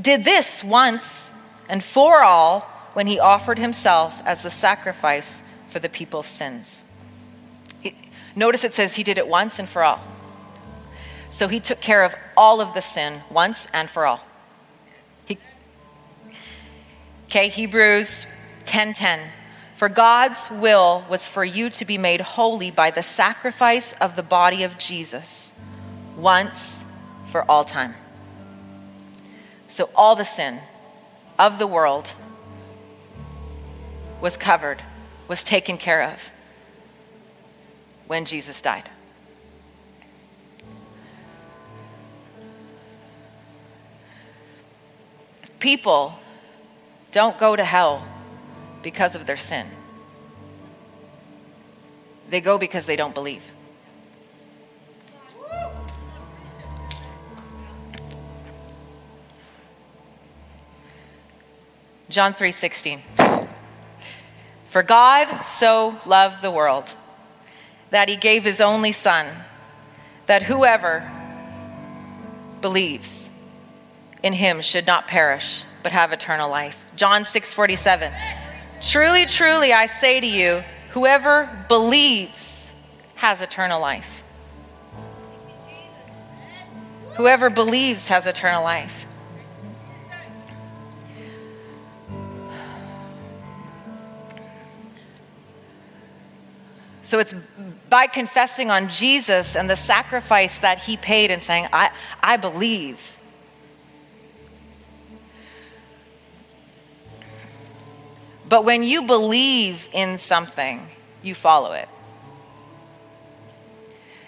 did 0.01 0.25
this 0.25 0.65
once 0.65 1.33
and 1.69 1.85
for 1.85 2.23
all 2.23 2.61
when 2.95 3.07
he 3.07 3.19
offered 3.19 3.59
himself 3.59 4.23
as 4.25 4.43
the 4.43 4.51
sacrifice 4.51 5.43
for 5.69 5.79
the 5.79 5.89
people's 5.89 6.27
sins. 6.27 6.83
Notice 8.35 8.65
it 8.65 8.75
says 8.75 8.97
he 8.97 9.03
did 9.03 9.19
it 9.19 9.29
once 9.29 9.59
and 9.59 9.69
for 9.69 9.83
all. 9.83 10.01
So 11.29 11.49
he 11.49 11.61
took 11.61 11.81
care 11.81 12.05
of 12.05 12.15
all 12.37 12.63
of 12.63 12.73
the 12.73 12.81
sin 12.81 13.21
once 13.31 13.67
and 13.75 13.91
for 13.91 14.07
all. 14.07 14.21
Okay, 17.27 17.49
Hebrews 17.49 18.27
10:10. 18.65 18.67
10, 18.67 18.95
10. 18.95 19.21
For 19.77 19.91
God's 19.91 20.51
will 20.51 21.05
was 21.11 21.27
for 21.27 21.45
you 21.45 21.69
to 21.69 21.85
be 21.85 21.99
made 21.99 22.23
holy 22.23 22.71
by 22.71 22.91
the 22.91 23.03
sacrifice 23.03 23.93
of 24.01 24.17
the 24.17 24.23
body 24.23 24.63
of 24.63 24.79
Jesus 24.79 25.61
once 26.17 26.91
for 27.29 27.43
all 27.51 27.63
time. 27.63 27.95
So 29.69 29.91
all 29.95 30.17
the 30.17 30.25
sin 30.25 30.61
of 31.39 31.59
the 31.59 31.67
world 31.67 32.15
was 34.23 34.39
covered, 34.39 34.83
was 35.29 35.45
taken 35.45 35.77
care 35.77 36.03
of 36.03 36.31
when 38.07 38.25
Jesus 38.25 38.63
died. 38.63 38.89
People 45.61 46.15
don't 47.17 47.39
go 47.39 47.57
to 47.57 47.65
hell 47.65 48.07
because 48.83 49.15
of 49.15 49.25
their 49.25 49.39
sin. 49.39 49.67
They 52.29 52.43
go 52.43 52.59
because 52.59 52.85
they 52.85 52.95
don't 52.95 53.15
believe. 53.15 53.55
John 62.11 62.35
3:16 62.35 63.01
For 64.67 64.83
God 64.83 65.47
so 65.47 65.99
loved 66.05 66.43
the 66.43 66.51
world 66.51 66.93
that 67.89 68.11
he 68.11 68.17
gave 68.17 68.45
his 68.45 68.61
only 68.61 68.93
son 68.93 69.27
that 70.27 70.43
whoever 70.43 71.11
believes 72.61 73.31
in 74.23 74.35
him 74.35 74.61
should 74.61 74.87
not 74.87 75.09
perish 75.09 75.65
but 75.83 75.93
have 75.93 76.13
eternal 76.13 76.51
life. 76.51 76.86
John 76.97 77.23
6:47 77.23 78.13
Truly, 78.81 79.27
truly, 79.27 79.73
I 79.73 79.87
say 79.87 80.21
to 80.21 80.27
you, 80.27 80.63
whoever 80.91 81.49
believes 81.69 82.73
has 83.17 83.41
eternal 83.41 83.81
life. 83.81 84.23
Whoever 87.17 87.49
believes 87.49 88.09
has 88.09 88.27
eternal 88.27 88.63
life. 88.63 89.07
So 97.03 97.21
it's 97.21 97.35
by 97.89 98.09
confessing 98.09 98.71
on 98.71 98.89
Jesus 98.89 99.55
and 99.55 99.71
the 99.71 99.77
sacrifice 99.77 100.59
that 100.59 100.79
he 100.79 100.97
paid 100.97 101.31
and 101.31 101.41
saying, 101.41 101.69
I, 101.73 101.93
I 102.21 102.37
believe 102.37 103.16
But 108.49 108.65
when 108.65 108.83
you 108.83 109.03
believe 109.03 109.89
in 109.93 110.19
something, 110.19 110.89
you 111.23 111.35
follow 111.35 111.73
it. 111.73 111.89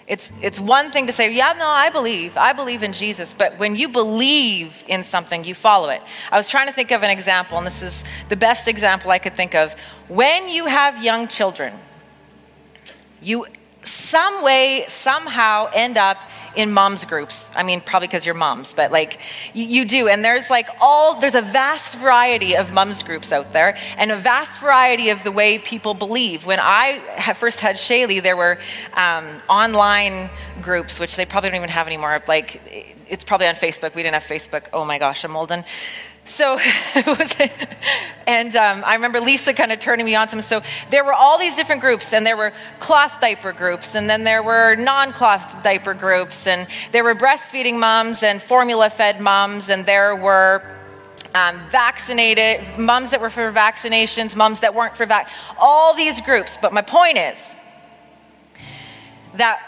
It's, 0.07 0.31
it's 0.41 0.59
one 0.59 0.89
thing 0.89 1.05
to 1.05 1.13
say, 1.13 1.31
yeah, 1.31 1.53
no, 1.57 1.67
I 1.67 1.91
believe. 1.91 2.35
I 2.35 2.51
believe 2.51 2.81
in 2.81 2.93
Jesus. 2.93 3.31
But 3.31 3.59
when 3.59 3.75
you 3.75 3.87
believe 3.87 4.83
in 4.87 5.03
something, 5.03 5.43
you 5.43 5.53
follow 5.53 5.89
it. 5.89 6.01
I 6.31 6.37
was 6.37 6.49
trying 6.49 6.65
to 6.65 6.73
think 6.73 6.89
of 6.89 7.03
an 7.03 7.11
example, 7.11 7.59
and 7.59 7.67
this 7.67 7.83
is 7.83 8.03
the 8.27 8.35
best 8.35 8.67
example 8.67 9.11
I 9.11 9.19
could 9.19 9.35
think 9.35 9.53
of. 9.53 9.75
When 10.07 10.49
you 10.49 10.65
have 10.65 11.03
young 11.03 11.27
children, 11.27 11.75
you 13.21 13.45
some 13.83 14.43
way, 14.43 14.85
somehow 14.87 15.69
end 15.73 15.97
up 15.97 16.17
in 16.59 16.73
moms 16.73 17.05
groups. 17.05 17.49
I 17.55 17.63
mean, 17.63 17.79
probably 17.79 18.09
because 18.09 18.25
you're 18.25 18.35
moms, 18.35 18.73
but 18.73 18.91
like 18.91 19.19
you, 19.53 19.65
you, 19.65 19.85
do. 19.85 20.09
And 20.09 20.23
there's 20.23 20.49
like 20.49 20.67
all, 20.81 21.19
there's 21.19 21.35
a 21.35 21.41
vast 21.41 21.95
variety 21.95 22.55
of 22.57 22.73
moms 22.73 23.01
groups 23.01 23.31
out 23.31 23.53
there 23.53 23.77
and 23.97 24.11
a 24.11 24.17
vast 24.17 24.59
variety 24.59 25.09
of 25.09 25.23
the 25.23 25.31
way 25.31 25.57
people 25.57 25.93
believe. 25.93 26.45
When 26.45 26.59
I 26.61 26.99
first 27.37 27.61
had 27.61 27.77
Shaylee, 27.77 28.21
there 28.21 28.35
were 28.35 28.59
um, 28.93 29.41
online 29.49 30.29
groups, 30.61 30.99
which 30.99 31.15
they 31.15 31.25
probably 31.25 31.49
don't 31.51 31.57
even 31.57 31.69
have 31.69 31.87
anymore. 31.87 32.21
Like, 32.27 32.61
it's 33.07 33.23
probably 33.23 33.47
on 33.47 33.55
Facebook. 33.55 33.95
We 33.95 34.03
didn't 34.03 34.15
have 34.15 34.25
Facebook. 34.25 34.67
Oh 34.73 34.83
my 34.83 34.99
gosh, 34.99 35.23
I'm 35.23 35.35
olden. 35.35 35.63
So 36.29 36.59
and 38.27 38.55
um, 38.55 38.83
I 38.85 38.93
remember 38.93 39.19
Lisa 39.19 39.51
kind 39.51 39.71
of 39.71 39.79
turning 39.79 40.05
me 40.05 40.13
on 40.13 40.27
to 40.27 40.35
them. 40.35 40.41
So 40.43 40.61
there 40.91 41.03
were 41.03 41.13
all 41.13 41.39
these 41.39 41.55
different 41.55 41.81
groups, 41.81 42.13
and 42.13 42.25
there 42.25 42.37
were 42.37 42.53
cloth 42.79 43.19
diaper 43.19 43.51
groups, 43.51 43.95
and 43.95 44.07
then 44.07 44.23
there 44.23 44.43
were 44.43 44.75
non-cloth 44.75 45.63
diaper 45.63 45.95
groups, 45.95 46.45
and 46.45 46.67
there 46.91 47.03
were 47.03 47.15
breastfeeding 47.15 47.79
moms 47.79 48.21
and 48.21 48.39
formula-fed 48.39 49.19
moms, 49.19 49.69
and 49.69 49.87
there 49.87 50.15
were 50.15 50.61
um, 51.33 51.59
vaccinated 51.71 52.77
moms 52.77 53.09
that 53.09 53.21
were 53.21 53.31
for 53.31 53.51
vaccinations, 53.51 54.35
moms 54.35 54.59
that 54.59 54.75
weren't 54.75 54.95
for 54.95 55.07
vac. 55.07 55.31
All 55.57 55.95
these 55.95 56.21
groups. 56.21 56.57
But 56.61 56.73
my 56.73 56.83
point 56.83 57.17
is 57.17 57.57
that 59.33 59.59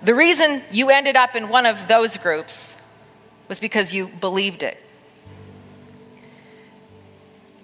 the 0.00 0.14
reason 0.14 0.62
you 0.70 0.90
ended 0.90 1.16
up 1.16 1.34
in 1.34 1.48
one 1.48 1.66
of 1.66 1.88
those 1.88 2.16
groups 2.18 2.76
was 3.48 3.58
because 3.58 3.92
you 3.92 4.06
believed 4.06 4.62
it. 4.62 4.78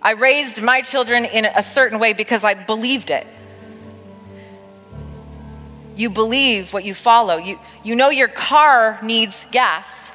I 0.07 0.13
raised 0.13 0.63
my 0.63 0.83
children 0.83 1.25
in 1.25 1.47
a 1.47 1.65
certain 1.65 1.99
way 1.99 2.13
because 2.13 2.45
I 2.45 2.55
believed 2.55 3.11
it. 3.11 3.27
You 5.97 6.11
believe 6.11 6.73
what 6.73 6.85
you 6.85 6.95
follow. 6.95 7.39
You, 7.39 7.59
you 7.83 7.97
know 7.97 8.11
your 8.11 8.29
car 8.29 9.01
needs 9.03 9.45
gas. 9.51 10.13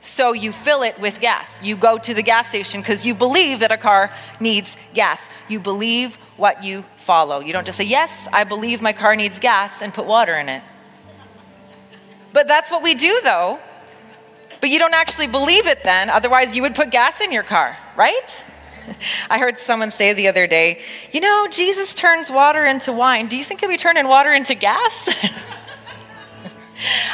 So 0.00 0.32
you 0.32 0.52
fill 0.52 0.84
it 0.84 0.98
with 0.98 1.20
gas. 1.20 1.62
You 1.62 1.76
go 1.76 1.98
to 1.98 2.14
the 2.14 2.22
gas 2.22 2.48
station 2.48 2.80
because 2.80 3.04
you 3.04 3.14
believe 3.14 3.60
that 3.60 3.72
a 3.72 3.76
car 3.76 4.10
needs 4.40 4.78
gas. 4.94 5.28
You 5.46 5.60
believe 5.60 6.16
what 6.38 6.64
you 6.64 6.86
follow. 6.96 7.40
You 7.40 7.52
don't 7.52 7.66
just 7.66 7.76
say, 7.76 7.84
Yes, 7.84 8.26
I 8.32 8.44
believe 8.44 8.80
my 8.80 8.94
car 8.94 9.16
needs 9.16 9.38
gas 9.38 9.82
and 9.82 9.92
put 9.92 10.06
water 10.06 10.32
in 10.34 10.48
it. 10.48 10.62
But 12.32 12.48
that's 12.48 12.70
what 12.70 12.82
we 12.82 12.94
do, 12.94 13.20
though. 13.22 13.60
But 14.60 14.70
you 14.70 14.78
don't 14.78 14.94
actually 14.94 15.28
believe 15.28 15.66
it 15.66 15.84
then, 15.84 16.10
otherwise, 16.10 16.56
you 16.56 16.62
would 16.62 16.74
put 16.74 16.90
gas 16.90 17.20
in 17.20 17.32
your 17.32 17.42
car, 17.42 17.76
right? 17.96 18.44
I 19.30 19.38
heard 19.38 19.58
someone 19.58 19.90
say 19.90 20.12
the 20.12 20.28
other 20.28 20.46
day, 20.46 20.82
you 21.12 21.20
know, 21.20 21.48
Jesus 21.50 21.94
turns 21.94 22.30
water 22.30 22.64
into 22.64 22.92
wine. 22.92 23.28
Do 23.28 23.36
you 23.36 23.44
think 23.44 23.60
he'll 23.60 23.68
be 23.68 23.76
turning 23.76 24.08
water 24.08 24.32
into 24.32 24.54
gas? 24.54 25.08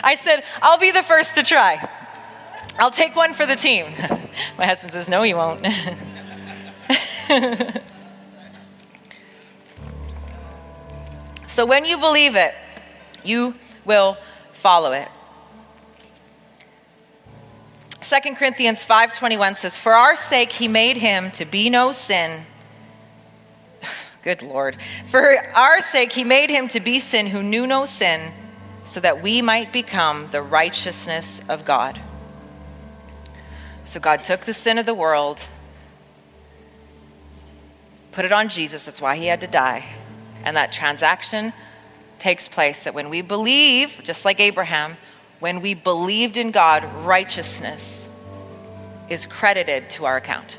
I 0.03 0.17
said, 0.17 0.45
I'll 0.63 0.79
be 0.79 0.91
the 0.91 1.03
first 1.03 1.35
to 1.37 1.43
try. 1.43 1.89
I'll 2.79 2.91
take 2.91 3.17
one 3.17 3.33
for 3.33 3.47
the 3.47 3.57
team. 3.57 3.87
My 4.59 4.67
husband 4.67 4.93
says, 4.93 5.09
No, 5.09 5.23
you 5.23 5.37
won't. 5.37 5.67
so 11.47 11.65
when 11.65 11.85
you 11.85 11.99
believe 11.99 12.37
it, 12.37 12.55
you 13.23 13.55
will 13.85 14.17
follow 14.53 14.93
it. 14.93 15.09
2 18.05 18.37
Corinthians 18.37 18.85
5:21 18.85 19.55
says, 19.55 19.79
"For 19.79 19.95
our 19.95 20.15
sake 20.15 20.53
he 20.53 20.69
made 20.69 20.99
him 20.99 21.31
to 21.31 21.47
be 21.47 21.71
no 21.71 21.91
sin." 21.91 22.45
Good 24.23 24.43
Lord. 24.43 24.77
For 25.07 25.51
our 25.55 25.81
sake 25.81 26.13
he 26.13 26.23
made 26.23 26.51
him 26.51 26.69
to 26.69 26.81
be 26.81 27.01
sin 27.01 27.29
who 27.29 27.43
knew 27.43 27.67
no 27.67 27.87
sin, 27.87 28.35
so 28.85 29.01
that 29.01 29.23
we 29.23 29.41
might 29.41 29.73
become 29.73 30.29
the 30.33 30.43
righteousness 30.43 31.41
of 31.49 31.65
God. 31.65 31.99
So 33.85 34.01
God 34.01 34.23
took 34.23 34.43
the 34.43 34.53
sin 34.53 34.77
of 34.77 34.85
the 34.85 34.93
world, 34.93 35.41
put 38.13 38.27
it 38.27 38.33
on 38.33 38.51
Jesus. 38.51 38.85
That's 38.85 39.01
why 39.01 39.17
he 39.17 39.29
had 39.29 39.41
to 39.41 39.47
die. 39.47 39.83
And 40.45 40.55
that 40.59 40.73
transaction 40.73 41.55
takes 42.19 42.49
place 42.49 42.85
that 42.85 42.93
when 42.93 43.09
we 43.09 43.23
believe, 43.23 44.03
just 44.03 44.27
like 44.27 44.41
Abraham, 44.41 44.99
when 45.45 45.61
we 45.61 45.75
believed 45.75 46.39
in 46.39 46.53
God, 46.53 46.91
righteousness 47.05 48.09
is 49.11 49.27
credited 49.27 49.91
to 49.91 50.07
our 50.07 50.17
account. 50.17 50.57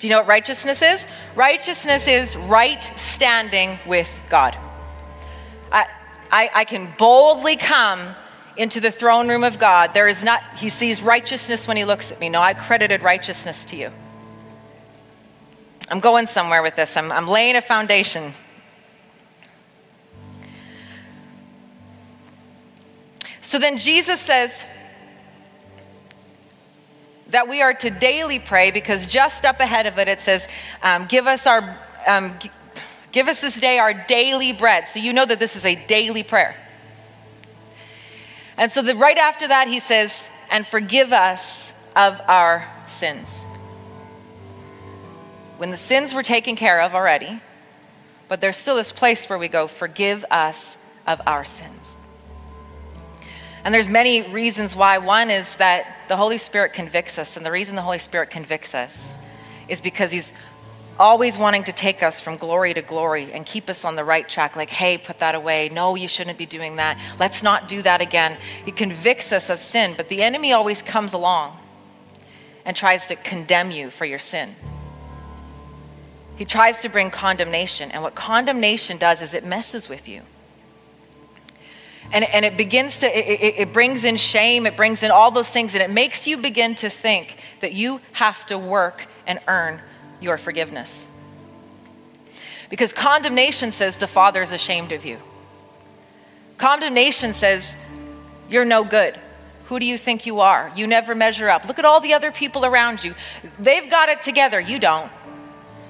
Do 0.00 0.08
you 0.08 0.12
know 0.12 0.18
what 0.18 0.26
righteousness 0.26 0.82
is? 0.82 1.06
Righteousness 1.36 2.08
is 2.08 2.36
right 2.36 2.82
standing 2.96 3.78
with 3.86 4.10
God. 4.28 4.58
I, 5.70 5.86
I, 6.32 6.50
I, 6.52 6.64
can 6.64 6.92
boldly 6.98 7.54
come 7.54 8.00
into 8.56 8.80
the 8.80 8.90
throne 8.90 9.28
room 9.28 9.44
of 9.44 9.60
God. 9.60 9.94
There 9.94 10.08
is 10.08 10.24
not, 10.24 10.42
he 10.56 10.68
sees 10.68 11.00
righteousness 11.00 11.68
when 11.68 11.76
he 11.76 11.84
looks 11.84 12.10
at 12.10 12.18
me. 12.18 12.28
No, 12.28 12.42
I 12.42 12.54
credited 12.54 13.04
righteousness 13.04 13.64
to 13.66 13.76
you. 13.76 13.92
I'm 15.88 16.00
going 16.00 16.26
somewhere 16.26 16.64
with 16.64 16.74
this. 16.74 16.96
I'm, 16.96 17.12
I'm 17.12 17.28
laying 17.28 17.54
a 17.54 17.60
foundation 17.60 18.32
So 23.48 23.58
then 23.58 23.78
Jesus 23.78 24.20
says 24.20 24.62
that 27.28 27.48
we 27.48 27.62
are 27.62 27.72
to 27.72 27.88
daily 27.88 28.38
pray 28.38 28.70
because 28.70 29.06
just 29.06 29.46
up 29.46 29.58
ahead 29.60 29.86
of 29.86 29.98
it, 29.98 30.06
it 30.06 30.20
says, 30.20 30.48
um, 30.82 31.06
Give 31.06 31.26
us 31.26 31.46
our. 31.46 31.78
Um, 32.06 32.38
Give 33.10 33.26
us 33.26 33.40
this 33.40 33.58
day 33.58 33.78
our 33.78 33.94
daily 33.94 34.52
bread. 34.52 34.86
So 34.86 35.00
you 35.00 35.14
know 35.14 35.24
that 35.24 35.40
this 35.40 35.56
is 35.56 35.64
a 35.64 35.74
daily 35.86 36.22
prayer. 36.22 36.54
And 38.58 38.70
so 38.70 38.82
the, 38.82 38.94
right 38.94 39.16
after 39.16 39.48
that, 39.48 39.66
he 39.66 39.80
says, 39.80 40.28
and 40.50 40.66
forgive 40.66 41.12
us 41.14 41.72
of 41.96 42.20
our 42.28 42.70
sins. 42.86 43.44
When 45.56 45.70
the 45.70 45.78
sins 45.78 46.12
were 46.12 46.22
taken 46.22 46.54
care 46.54 46.82
of 46.82 46.94
already, 46.94 47.40
but 48.28 48.42
there's 48.42 48.58
still 48.58 48.76
this 48.76 48.92
place 48.92 49.26
where 49.28 49.38
we 49.38 49.48
go, 49.48 49.68
forgive 49.68 50.24
us 50.30 50.76
of 51.06 51.22
our 51.26 51.46
sins. 51.46 51.97
And 53.68 53.74
there's 53.74 53.86
many 53.86 54.22
reasons 54.22 54.74
why. 54.74 54.96
One 54.96 55.28
is 55.28 55.56
that 55.56 56.08
the 56.08 56.16
Holy 56.16 56.38
Spirit 56.38 56.72
convicts 56.72 57.18
us, 57.18 57.36
and 57.36 57.44
the 57.44 57.50
reason 57.50 57.76
the 57.76 57.82
Holy 57.82 57.98
Spirit 57.98 58.30
convicts 58.30 58.74
us 58.74 59.18
is 59.68 59.82
because 59.82 60.10
He's 60.10 60.32
always 60.98 61.36
wanting 61.36 61.64
to 61.64 61.72
take 61.74 62.02
us 62.02 62.18
from 62.18 62.38
glory 62.38 62.72
to 62.72 62.80
glory 62.80 63.30
and 63.30 63.44
keep 63.44 63.68
us 63.68 63.84
on 63.84 63.94
the 63.94 64.04
right 64.04 64.26
track. 64.26 64.56
Like, 64.56 64.70
hey, 64.70 64.96
put 64.96 65.18
that 65.18 65.34
away. 65.34 65.68
No, 65.68 65.96
you 65.96 66.08
shouldn't 66.08 66.38
be 66.38 66.46
doing 66.46 66.76
that. 66.76 66.98
Let's 67.20 67.42
not 67.42 67.68
do 67.68 67.82
that 67.82 68.00
again. 68.00 68.38
He 68.64 68.72
convicts 68.72 69.32
us 69.32 69.50
of 69.50 69.60
sin, 69.60 69.92
but 69.98 70.08
the 70.08 70.22
enemy 70.22 70.54
always 70.54 70.80
comes 70.80 71.12
along 71.12 71.58
and 72.64 72.74
tries 72.74 73.04
to 73.08 73.16
condemn 73.16 73.70
you 73.70 73.90
for 73.90 74.06
your 74.06 74.18
sin. 74.18 74.56
He 76.38 76.46
tries 76.46 76.80
to 76.80 76.88
bring 76.88 77.10
condemnation, 77.10 77.90
and 77.90 78.02
what 78.02 78.14
condemnation 78.14 78.96
does 78.96 79.20
is 79.20 79.34
it 79.34 79.44
messes 79.44 79.90
with 79.90 80.08
you. 80.08 80.22
And, 82.10 82.24
and 82.24 82.44
it 82.44 82.56
begins 82.56 83.00
to, 83.00 83.06
it, 83.06 83.54
it 83.58 83.72
brings 83.72 84.04
in 84.04 84.16
shame, 84.16 84.66
it 84.66 84.76
brings 84.76 85.02
in 85.02 85.10
all 85.10 85.30
those 85.30 85.50
things, 85.50 85.74
and 85.74 85.82
it 85.82 85.90
makes 85.90 86.26
you 86.26 86.38
begin 86.38 86.74
to 86.76 86.88
think 86.88 87.36
that 87.60 87.72
you 87.72 88.00
have 88.12 88.46
to 88.46 88.56
work 88.56 89.06
and 89.26 89.38
earn 89.46 89.80
your 90.20 90.38
forgiveness. 90.38 91.06
Because 92.70 92.92
condemnation 92.92 93.72
says 93.72 93.96
the 93.96 94.06
Father 94.06 94.42
is 94.42 94.52
ashamed 94.52 94.92
of 94.92 95.04
you. 95.04 95.18
Condemnation 96.56 97.32
says 97.32 97.76
you're 98.48 98.64
no 98.64 98.84
good. 98.84 99.18
Who 99.66 99.78
do 99.78 99.86
you 99.86 99.98
think 99.98 100.24
you 100.24 100.40
are? 100.40 100.72
You 100.74 100.86
never 100.86 101.14
measure 101.14 101.48
up. 101.48 101.66
Look 101.66 101.78
at 101.78 101.84
all 101.84 102.00
the 102.00 102.14
other 102.14 102.32
people 102.32 102.64
around 102.64 103.04
you. 103.04 103.14
They've 103.58 103.88
got 103.90 104.08
it 104.08 104.22
together. 104.22 104.58
You 104.58 104.78
don't. 104.78 105.12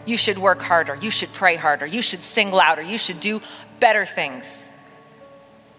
You 0.04 0.16
should 0.16 0.38
work 0.38 0.60
harder. 0.60 0.96
You 0.96 1.10
should 1.10 1.32
pray 1.32 1.56
harder. 1.56 1.86
You 1.86 2.02
should 2.02 2.22
sing 2.22 2.50
louder. 2.50 2.82
You 2.82 2.98
should 2.98 3.20
do 3.20 3.40
better 3.78 4.04
things. 4.04 4.67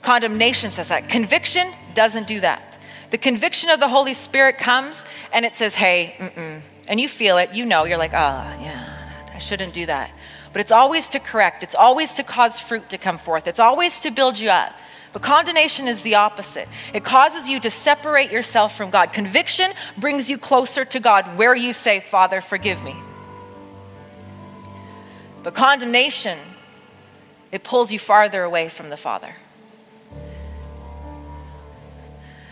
Condemnation 0.01 0.71
says 0.71 0.89
that. 0.89 1.09
Conviction 1.09 1.67
doesn't 1.93 2.27
do 2.27 2.39
that. 2.39 2.77
The 3.09 3.17
conviction 3.17 3.69
of 3.69 3.79
the 3.79 3.87
Holy 3.87 4.13
Spirit 4.13 4.57
comes 4.57 5.03
and 5.33 5.45
it 5.45 5.55
says, 5.55 5.75
hey, 5.75 6.15
mm-mm. 6.17 6.61
and 6.87 6.99
you 6.99 7.09
feel 7.09 7.37
it, 7.37 7.53
you 7.53 7.65
know, 7.65 7.85
you're 7.85 7.97
like, 7.97 8.13
oh, 8.13 8.57
yeah, 8.61 9.27
I 9.33 9.39
shouldn't 9.39 9.73
do 9.73 9.85
that. 9.87 10.11
But 10.53 10.61
it's 10.61 10.71
always 10.71 11.07
to 11.09 11.19
correct, 11.19 11.63
it's 11.63 11.75
always 11.75 12.13
to 12.15 12.23
cause 12.23 12.59
fruit 12.59 12.89
to 12.89 12.97
come 12.97 13.17
forth, 13.17 13.47
it's 13.47 13.59
always 13.59 13.99
to 14.01 14.11
build 14.11 14.39
you 14.39 14.49
up. 14.49 14.73
But 15.11 15.23
condemnation 15.23 15.87
is 15.87 16.03
the 16.03 16.15
opposite. 16.15 16.69
It 16.93 17.03
causes 17.03 17.49
you 17.49 17.59
to 17.61 17.71
separate 17.71 18.31
yourself 18.31 18.77
from 18.77 18.91
God. 18.91 19.11
Conviction 19.11 19.71
brings 19.97 20.29
you 20.29 20.37
closer 20.37 20.85
to 20.85 20.99
God, 20.99 21.35
where 21.35 21.55
you 21.55 21.73
say, 21.73 21.99
Father, 21.99 22.41
forgive 22.41 22.83
me. 22.83 22.95
But 25.41 25.55
condemnation, 25.55 26.37
it 27.51 27.63
pulls 27.63 27.91
you 27.91 27.97
farther 27.97 28.43
away 28.43 28.69
from 28.69 28.91
the 28.91 28.97
Father. 28.97 29.35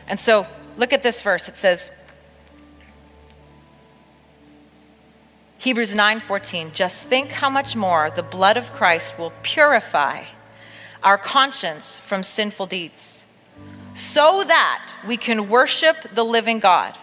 And 0.08 0.20
so, 0.20 0.48
look 0.78 0.94
at 0.94 1.04
this 1.04 1.22
verse. 1.22 1.50
It 1.50 1.58
says, 1.58 1.98
Hebrews 5.58 5.94
9:14 5.94 6.72
Just 6.72 7.04
think 7.04 7.32
how 7.32 7.50
much 7.50 7.76
more 7.76 8.10
the 8.10 8.24
blood 8.24 8.58
of 8.58 8.72
Christ 8.72 9.20
will 9.20 9.34
purify 9.42 10.24
our 11.04 11.18
conscience 11.18 11.98
from 11.98 12.24
sinful 12.24 12.68
deeds 12.68 13.26
so 13.94 14.44
that 14.44 14.94
we 15.08 15.18
can 15.18 15.50
worship 15.50 15.98
the 16.14 16.24
living 16.24 16.60
God. 16.60 16.98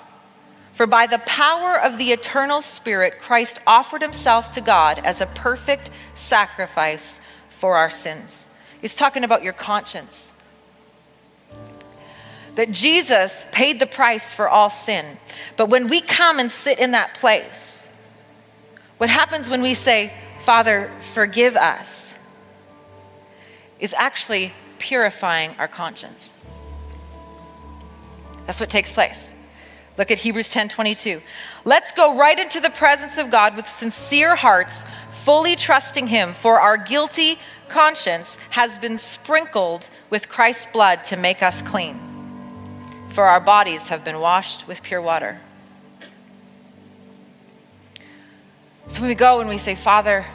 For 0.72 0.86
by 0.86 1.06
the 1.06 1.18
power 1.20 1.78
of 1.78 1.98
the 1.98 2.12
eternal 2.12 2.60
Spirit 2.60 3.18
Christ 3.20 3.58
offered 3.66 4.02
himself 4.02 4.50
to 4.52 4.60
God 4.60 4.98
as 5.00 5.20
a 5.20 5.26
perfect 5.26 5.90
sacrifice 6.14 7.20
for 7.48 7.76
our 7.76 7.90
sins. 7.90 8.50
He's 8.80 8.96
talking 8.96 9.24
about 9.24 9.42
your 9.42 9.52
conscience. 9.52 10.33
That 12.54 12.70
Jesus 12.70 13.46
paid 13.52 13.80
the 13.80 13.86
price 13.86 14.32
for 14.32 14.48
all 14.48 14.70
sin. 14.70 15.18
But 15.56 15.70
when 15.70 15.88
we 15.88 16.00
come 16.00 16.38
and 16.38 16.50
sit 16.50 16.78
in 16.78 16.92
that 16.92 17.14
place, 17.14 17.88
what 18.98 19.10
happens 19.10 19.50
when 19.50 19.62
we 19.62 19.74
say, 19.74 20.12
Father, 20.40 20.90
forgive 21.00 21.56
us, 21.56 22.14
is 23.80 23.94
actually 23.98 24.52
purifying 24.78 25.54
our 25.58 25.68
conscience. 25.68 26.32
That's 28.46 28.60
what 28.60 28.70
takes 28.70 28.92
place. 28.92 29.30
Look 29.96 30.10
at 30.10 30.18
Hebrews 30.18 30.48
10 30.48 30.68
22. 30.68 31.22
Let's 31.64 31.92
go 31.92 32.18
right 32.18 32.38
into 32.38 32.60
the 32.60 32.70
presence 32.70 33.16
of 33.16 33.30
God 33.30 33.56
with 33.56 33.68
sincere 33.68 34.34
hearts, 34.36 34.86
fully 35.10 35.56
trusting 35.56 36.08
Him, 36.08 36.32
for 36.32 36.60
our 36.60 36.76
guilty 36.76 37.38
conscience 37.68 38.38
has 38.50 38.76
been 38.76 38.98
sprinkled 38.98 39.88
with 40.10 40.28
Christ's 40.28 40.66
blood 40.66 41.04
to 41.04 41.16
make 41.16 41.42
us 41.42 41.62
clean, 41.62 41.98
for 43.14 43.26
our 43.26 43.38
bodies 43.38 43.88
have 43.88 44.04
been 44.04 44.18
washed 44.18 44.66
with 44.66 44.82
pure 44.82 45.00
water. 45.00 45.38
So 48.88 49.00
when 49.00 49.08
we 49.08 49.14
go 49.14 49.38
and 49.38 49.48
we 49.48 49.56
say, 49.56 49.76
Father, 49.76 50.26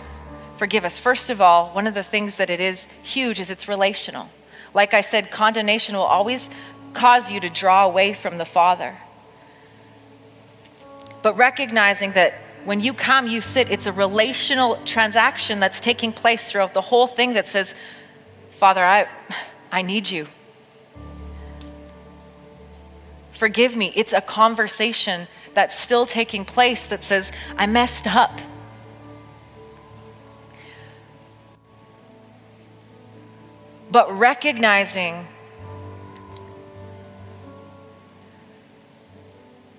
forgive 0.56 0.86
us, 0.86 0.98
first 0.98 1.30
of 1.30 1.42
all, 1.42 1.72
one 1.72 1.88
of 1.88 1.94
the 1.94 2.04
things 2.04 2.38
that 2.38 2.50
it 2.50 2.62
is 2.62 2.86
huge 3.04 3.42
is 3.42 3.50
it's 3.50 3.68
relational. 3.68 4.30
Like 4.74 4.94
I 4.94 5.02
said, 5.02 5.30
condemnation 5.30 5.94
will 5.94 6.04
always 6.04 6.50
cause 6.94 7.30
you 7.30 7.42
to 7.42 7.50
draw 7.50 7.86
away 7.86 8.14
from 8.14 8.38
the 8.38 8.46
Father. 8.46 8.96
But 11.22 11.36
recognizing 11.36 12.14
that 12.14 12.34
when 12.64 12.80
you 12.80 12.94
come, 12.94 13.28
you 13.28 13.42
sit, 13.42 13.70
it's 13.70 13.88
a 13.88 13.92
relational 13.92 14.78
transaction 14.86 15.60
that's 15.60 15.82
taking 15.82 16.14
place 16.14 16.50
throughout 16.50 16.74
the 16.74 16.82
whole 16.82 17.08
thing 17.08 17.34
that 17.34 17.46
says, 17.46 17.76
Father, 18.52 18.86
I, 18.86 19.10
I 19.72 19.82
need 19.82 20.10
you. 20.10 20.30
Forgive 23.40 23.78
me. 23.78 23.94
It's 23.96 24.12
a 24.12 24.20
conversation 24.20 25.30
that's 25.54 25.74
still 25.74 26.06
taking 26.06 26.44
place 26.44 26.88
that 26.88 27.06
says, 27.06 27.32
I 27.56 27.68
messed 27.68 28.06
up. 28.06 28.38
But 33.90 34.12
recognizing 34.12 35.26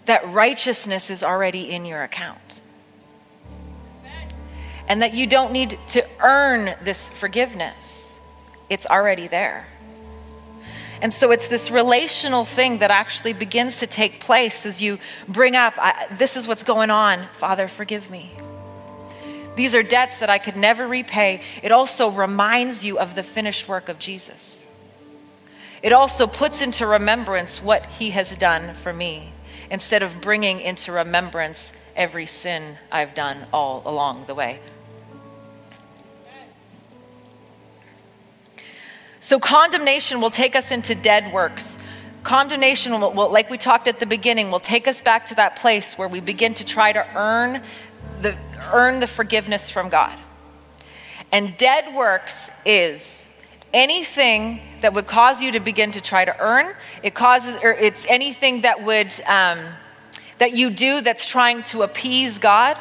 that 0.07 0.27
righteousness 0.29 1.11
is 1.11 1.23
already 1.23 1.71
in 1.71 1.85
your 1.85 2.03
account. 2.03 2.63
And 4.89 5.03
that 5.03 5.13
you 5.13 5.27
don't 5.27 5.53
need 5.53 5.79
to 5.89 6.09
earn 6.21 6.77
this 6.83 7.11
forgiveness, 7.11 8.19
it's 8.71 8.87
already 8.87 9.29
there. 9.29 9.67
And 11.03 11.13
so 11.13 11.31
it's 11.31 11.49
this 11.49 11.71
relational 11.71 12.45
thing 12.45 12.79
that 12.79 12.91
actually 12.91 13.33
begins 13.33 13.79
to 13.81 13.87
take 13.87 14.21
place 14.21 14.67
as 14.67 14.83
you 14.83 14.99
bring 15.27 15.57
up, 15.57 15.75
this 16.13 16.37
is 16.37 16.47
what's 16.47 16.63
going 16.63 16.91
on. 16.91 17.27
Father, 17.35 17.69
forgive 17.69 18.11
me. 18.11 18.31
These 19.57 19.75
are 19.75 19.83
debts 19.83 20.21
that 20.21 20.31
I 20.31 20.39
could 20.39 20.57
never 20.57 20.87
repay. 20.87 21.43
It 21.63 21.73
also 21.73 22.11
reminds 22.11 22.85
you 22.85 22.99
of 22.99 23.15
the 23.15 23.23
finished 23.23 23.67
work 23.67 23.89
of 23.89 23.99
Jesus. 23.99 24.65
It 25.83 25.93
also 25.93 26.27
puts 26.27 26.61
into 26.61 26.87
remembrance 26.87 27.63
what 27.63 27.87
he 27.87 28.11
has 28.11 28.37
done 28.37 28.75
for 28.75 28.93
me 28.93 29.33
instead 29.71 30.03
of 30.03 30.21
bringing 30.21 30.61
into 30.61 30.93
remembrance 30.93 31.73
every 31.97 32.27
sin 32.27 32.77
I've 32.93 33.15
done 33.15 33.47
all 33.53 33.83
along 33.87 34.27
the 34.27 34.35
way. 34.35 34.61
So, 39.21 39.39
condemnation 39.39 40.21
will 40.23 40.31
take 40.31 40.57
us 40.57 40.71
into 40.71 40.95
dead 40.95 41.33
works. 41.33 41.79
Condemnation, 42.23 42.99
will, 42.99 43.13
will, 43.13 43.31
like 43.31 43.51
we 43.51 43.59
talked 43.59 43.87
at 43.87 44.01
the 44.01 44.07
beginning, 44.07 44.51
will 44.51 44.61
take 44.61 44.89
us 44.89 45.03
back 45.03 45.27
to 45.27 45.35
that 45.37 45.57
place 45.57 45.99
where 45.99 46.09
we 46.09 46.21
begin 46.21 46.55
to 46.55 46.65
try 46.65 46.93
to 46.93 47.07
earn 47.15 47.63
the, 48.23 48.35
earn 48.73 49.01
the 49.01 49.07
forgiveness 49.07 49.71
from 49.71 49.91
God. 49.91 50.19
And 51.33 51.57
dead 51.59 51.95
works 51.95 52.51
is 52.65 53.27
anything 53.75 54.61
that 54.81 54.95
would 54.95 55.07
cause 55.07 55.43
you 55.43 55.53
to 55.53 55.61
begin 55.61 55.93
to 55.93 56.01
try 56.01 56.25
to 56.25 56.35
earn. 56.41 56.75
It 57.03 57.15
causes, 57.15 57.59
or 57.63 57.73
it's 57.73 58.07
anything 58.09 58.63
that 58.63 58.83
would 58.83 59.13
um, 59.29 59.59
that 60.39 60.53
you 60.55 60.71
do 60.71 61.03
that's 61.03 61.29
trying 61.29 61.63
to 61.65 61.83
appease 61.83 62.39
God 62.39 62.79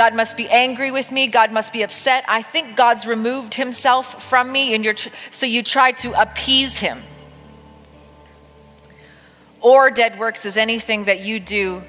God 0.00 0.14
must 0.14 0.34
be 0.34 0.48
angry 0.48 0.90
with 0.90 1.12
me. 1.12 1.26
God 1.26 1.52
must 1.52 1.74
be 1.74 1.82
upset. 1.82 2.24
I 2.26 2.40
think 2.40 2.74
God's 2.74 3.06
removed 3.06 3.52
himself 3.52 4.24
from 4.24 4.50
me, 4.50 4.74
and 4.74 4.82
you're 4.82 4.94
tr- 4.94 5.10
so 5.30 5.44
you 5.44 5.62
try 5.62 5.92
to 5.92 6.18
appease 6.18 6.78
him. 6.78 7.02
Or 9.60 9.90
dead 9.90 10.18
works 10.18 10.46
is 10.46 10.56
anything 10.56 11.04
that 11.04 11.20
you 11.20 11.38
do 11.38 11.82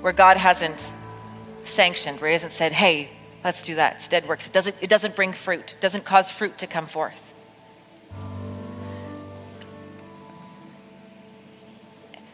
where 0.00 0.14
God 0.14 0.38
hasn't 0.38 0.90
sanctioned, 1.62 2.22
where 2.22 2.30
he 2.30 2.32
hasn't 2.32 2.52
said, 2.52 2.72
hey, 2.72 3.10
let's 3.44 3.60
do 3.60 3.74
that. 3.74 3.96
It's 3.96 4.08
dead 4.08 4.26
works. 4.26 4.46
It 4.46 4.54
doesn't, 4.54 4.76
it 4.80 4.88
doesn't 4.88 5.14
bring 5.14 5.34
fruit, 5.34 5.74
it 5.76 5.80
doesn't 5.82 6.06
cause 6.06 6.30
fruit 6.30 6.56
to 6.56 6.66
come 6.66 6.86
forth. 6.86 7.34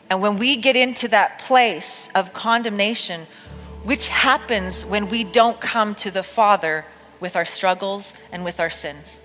And 0.08 0.22
when 0.22 0.36
we 0.36 0.58
get 0.58 0.76
into 0.76 1.08
that 1.08 1.40
place 1.40 2.08
of 2.14 2.32
condemnation, 2.32 3.26
which 3.84 4.08
happens 4.08 4.84
when 4.84 5.08
we 5.08 5.24
don't 5.24 5.60
come 5.60 5.94
to 5.96 6.10
the 6.10 6.22
Father 6.22 6.84
with 7.20 7.36
our 7.36 7.44
struggles 7.44 8.14
and 8.30 8.44
with 8.44 8.60
our 8.60 8.70
sins. 8.70 9.20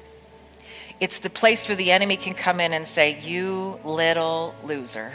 It's 1.00 1.20
the 1.20 1.30
place 1.30 1.67
where 1.67 1.76
the 1.76 1.91
enemy 1.91 2.17
can 2.17 2.34
come 2.34 2.60
in 2.60 2.74
and 2.74 2.88
say, 2.88 3.20
You 3.22 3.80
little 3.84 4.56
loser. 4.63 5.12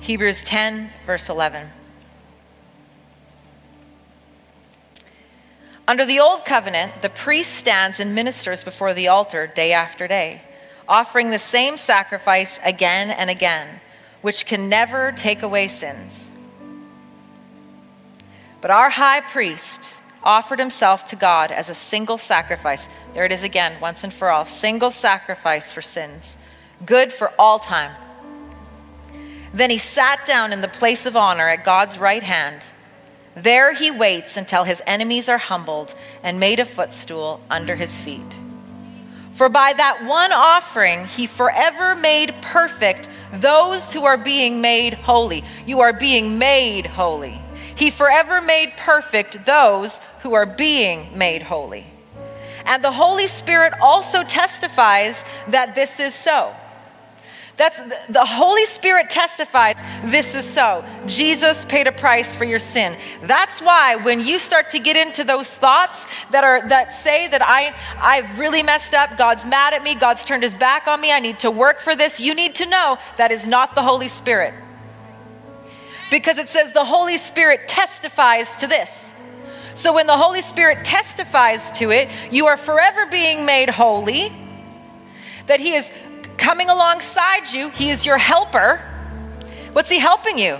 Hebrews 0.00 0.44
10, 0.44 0.90
verse 1.04 1.28
11. 1.28 1.68
Under 5.88 6.04
the 6.04 6.18
old 6.18 6.44
covenant, 6.44 7.00
the 7.00 7.08
priest 7.08 7.52
stands 7.52 8.00
and 8.00 8.12
ministers 8.12 8.64
before 8.64 8.92
the 8.92 9.06
altar 9.06 9.46
day 9.46 9.72
after 9.72 10.08
day, 10.08 10.42
offering 10.88 11.30
the 11.30 11.38
same 11.38 11.76
sacrifice 11.76 12.58
again 12.64 13.10
and 13.10 13.30
again, 13.30 13.80
which 14.20 14.46
can 14.46 14.68
never 14.68 15.12
take 15.12 15.42
away 15.42 15.68
sins. 15.68 16.36
But 18.60 18.72
our 18.72 18.90
high 18.90 19.20
priest 19.20 19.94
offered 20.24 20.58
himself 20.58 21.04
to 21.04 21.14
God 21.14 21.52
as 21.52 21.70
a 21.70 21.74
single 21.74 22.18
sacrifice. 22.18 22.88
There 23.14 23.24
it 23.24 23.30
is 23.30 23.44
again, 23.44 23.80
once 23.80 24.02
and 24.02 24.12
for 24.12 24.30
all 24.30 24.44
single 24.44 24.90
sacrifice 24.90 25.70
for 25.70 25.82
sins, 25.82 26.36
good 26.84 27.12
for 27.12 27.32
all 27.38 27.60
time. 27.60 27.94
Then 29.54 29.70
he 29.70 29.78
sat 29.78 30.26
down 30.26 30.52
in 30.52 30.62
the 30.62 30.68
place 30.68 31.06
of 31.06 31.16
honor 31.16 31.48
at 31.48 31.64
God's 31.64 31.96
right 31.96 32.24
hand 32.24 32.66
there 33.36 33.74
he 33.74 33.90
waits 33.90 34.38
until 34.38 34.64
his 34.64 34.82
enemies 34.86 35.28
are 35.28 35.38
humbled 35.38 35.94
and 36.22 36.40
made 36.40 36.58
a 36.58 36.64
footstool 36.64 37.40
under 37.50 37.76
his 37.76 37.96
feet. 37.96 38.34
For 39.32 39.50
by 39.50 39.74
that 39.74 40.06
one 40.06 40.32
offering, 40.32 41.04
he 41.04 41.26
forever 41.26 41.94
made 41.94 42.34
perfect 42.40 43.10
those 43.34 43.92
who 43.92 44.06
are 44.06 44.16
being 44.16 44.62
made 44.62 44.94
holy. 44.94 45.44
You 45.66 45.80
are 45.80 45.92
being 45.92 46.38
made 46.38 46.86
holy. 46.86 47.38
He 47.74 47.90
forever 47.90 48.40
made 48.40 48.72
perfect 48.78 49.44
those 49.44 50.00
who 50.20 50.32
are 50.32 50.46
being 50.46 51.10
made 51.18 51.42
holy. 51.42 51.84
And 52.64 52.82
the 52.82 52.92
Holy 52.92 53.26
Spirit 53.26 53.74
also 53.82 54.24
testifies 54.24 55.26
that 55.48 55.74
this 55.74 56.00
is 56.00 56.14
so. 56.14 56.54
That's 57.56 57.80
the 58.08 58.24
Holy 58.24 58.66
Spirit 58.66 59.08
testifies 59.08 59.76
this 60.04 60.34
is 60.34 60.44
so. 60.44 60.84
Jesus 61.06 61.64
paid 61.64 61.86
a 61.86 61.92
price 61.92 62.34
for 62.34 62.44
your 62.44 62.58
sin. 62.58 62.98
That's 63.22 63.62
why 63.62 63.96
when 63.96 64.20
you 64.20 64.38
start 64.38 64.70
to 64.70 64.78
get 64.78 64.96
into 64.96 65.24
those 65.24 65.56
thoughts 65.56 66.06
that 66.32 66.44
are 66.44 66.68
that 66.68 66.92
say 66.92 67.28
that 67.28 67.40
I 67.42 67.74
I've 67.98 68.38
really 68.38 68.62
messed 68.62 68.92
up, 68.92 69.16
God's 69.16 69.46
mad 69.46 69.72
at 69.72 69.82
me, 69.82 69.94
God's 69.94 70.22
turned 70.24 70.42
his 70.42 70.54
back 70.54 70.86
on 70.86 71.00
me, 71.00 71.12
I 71.12 71.18
need 71.18 71.38
to 71.40 71.50
work 71.50 71.80
for 71.80 71.96
this, 71.96 72.20
you 72.20 72.34
need 72.34 72.54
to 72.56 72.66
know 72.66 72.98
that 73.16 73.30
is 73.30 73.46
not 73.46 73.74
the 73.74 73.82
Holy 73.82 74.08
Spirit. 74.08 74.52
Because 76.10 76.36
it 76.36 76.48
says 76.48 76.72
the 76.72 76.84
Holy 76.84 77.16
Spirit 77.16 77.68
testifies 77.68 78.54
to 78.56 78.66
this. 78.66 79.14
So 79.74 79.94
when 79.94 80.06
the 80.06 80.16
Holy 80.16 80.42
Spirit 80.42 80.84
testifies 80.84 81.70
to 81.72 81.90
it, 81.90 82.08
you 82.30 82.46
are 82.46 82.56
forever 82.56 83.06
being 83.06 83.46
made 83.46 83.70
holy. 83.70 84.32
That 85.46 85.60
he 85.60 85.74
is 85.74 85.92
coming 86.36 86.70
alongside 86.70 87.52
you. 87.52 87.70
He 87.70 87.90
is 87.90 88.06
your 88.06 88.18
helper. 88.18 88.82
What's 89.72 89.90
He 89.90 89.98
helping 89.98 90.38
you? 90.38 90.58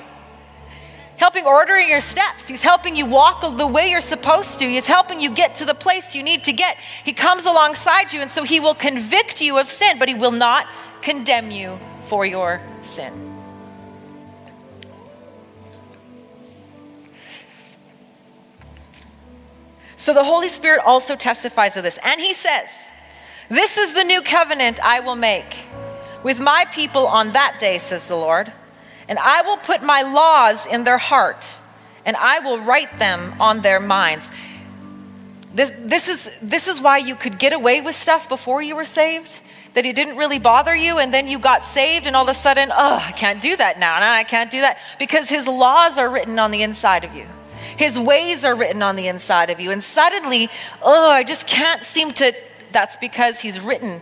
Helping 1.16 1.46
ordering 1.46 1.88
your 1.88 2.00
steps. 2.00 2.46
He's 2.46 2.62
helping 2.62 2.94
you 2.94 3.06
walk 3.06 3.40
the 3.56 3.66
way 3.66 3.88
you're 3.90 4.02
supposed 4.02 4.58
to. 4.58 4.68
He's 4.68 4.86
helping 4.86 5.18
you 5.18 5.30
get 5.30 5.54
to 5.56 5.64
the 5.64 5.74
place 5.74 6.14
you 6.14 6.22
need 6.22 6.44
to 6.44 6.52
get. 6.52 6.76
He 7.04 7.12
comes 7.14 7.46
alongside 7.46 8.12
you, 8.12 8.20
and 8.20 8.30
so 8.30 8.44
He 8.44 8.60
will 8.60 8.74
convict 8.74 9.40
you 9.40 9.58
of 9.58 9.68
sin, 9.68 9.98
but 9.98 10.08
He 10.08 10.14
will 10.14 10.30
not 10.30 10.66
condemn 11.00 11.50
you 11.50 11.80
for 12.02 12.26
your 12.26 12.60
sin. 12.80 13.26
So 19.96 20.12
the 20.14 20.22
Holy 20.22 20.48
Spirit 20.48 20.82
also 20.84 21.16
testifies 21.16 21.76
of 21.76 21.82
this. 21.82 21.98
And 22.04 22.20
He 22.20 22.34
says, 22.34 22.90
This 23.48 23.78
is 23.78 23.94
the 23.94 24.04
new 24.04 24.22
covenant 24.22 24.78
I 24.84 25.00
will 25.00 25.16
make 25.16 25.65
with 26.22 26.40
my 26.40 26.64
people 26.72 27.06
on 27.06 27.32
that 27.32 27.58
day, 27.58 27.78
says 27.78 28.06
the 28.06 28.16
Lord. 28.16 28.52
And 29.08 29.18
I 29.18 29.42
will 29.42 29.56
put 29.56 29.82
my 29.82 30.02
laws 30.02 30.66
in 30.66 30.84
their 30.84 30.98
heart, 30.98 31.54
and 32.04 32.16
I 32.16 32.40
will 32.40 32.58
write 32.58 32.98
them 32.98 33.34
on 33.40 33.60
their 33.60 33.78
minds. 33.78 34.30
This, 35.54 35.72
this, 35.78 36.08
is, 36.08 36.30
this 36.42 36.68
is 36.68 36.80
why 36.80 36.98
you 36.98 37.14
could 37.14 37.38
get 37.38 37.52
away 37.52 37.80
with 37.80 37.94
stuff 37.94 38.28
before 38.28 38.60
you 38.60 38.76
were 38.76 38.84
saved, 38.84 39.40
that 39.74 39.86
it 39.86 39.94
didn't 39.94 40.16
really 40.16 40.38
bother 40.38 40.74
you, 40.74 40.98
and 40.98 41.14
then 41.14 41.28
you 41.28 41.38
got 41.38 41.64
saved, 41.64 42.06
and 42.06 42.16
all 42.16 42.24
of 42.24 42.28
a 42.28 42.34
sudden, 42.34 42.70
oh, 42.72 43.02
I 43.06 43.12
can't 43.12 43.40
do 43.40 43.56
that 43.56 43.78
now, 43.78 43.94
and 43.94 44.04
I 44.04 44.24
can't 44.24 44.50
do 44.50 44.60
that. 44.60 44.78
Because 44.98 45.28
his 45.28 45.46
laws 45.46 45.98
are 45.98 46.10
written 46.10 46.38
on 46.38 46.50
the 46.50 46.62
inside 46.62 47.04
of 47.04 47.14
you. 47.14 47.26
His 47.76 47.98
ways 47.98 48.44
are 48.44 48.56
written 48.56 48.82
on 48.82 48.96
the 48.96 49.06
inside 49.06 49.50
of 49.50 49.60
you. 49.60 49.70
And 49.70 49.82
suddenly, 49.82 50.48
oh, 50.82 51.10
I 51.10 51.24
just 51.24 51.46
can't 51.46 51.84
seem 51.84 52.10
to. 52.12 52.34
That's 52.72 52.96
because 52.96 53.40
he's 53.40 53.60
written 53.60 54.00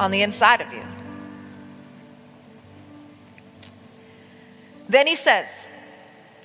on 0.00 0.10
the 0.10 0.22
inside 0.22 0.62
of 0.62 0.72
you. 0.72 0.82
Then 4.88 5.06
he 5.06 5.14
says, 5.14 5.68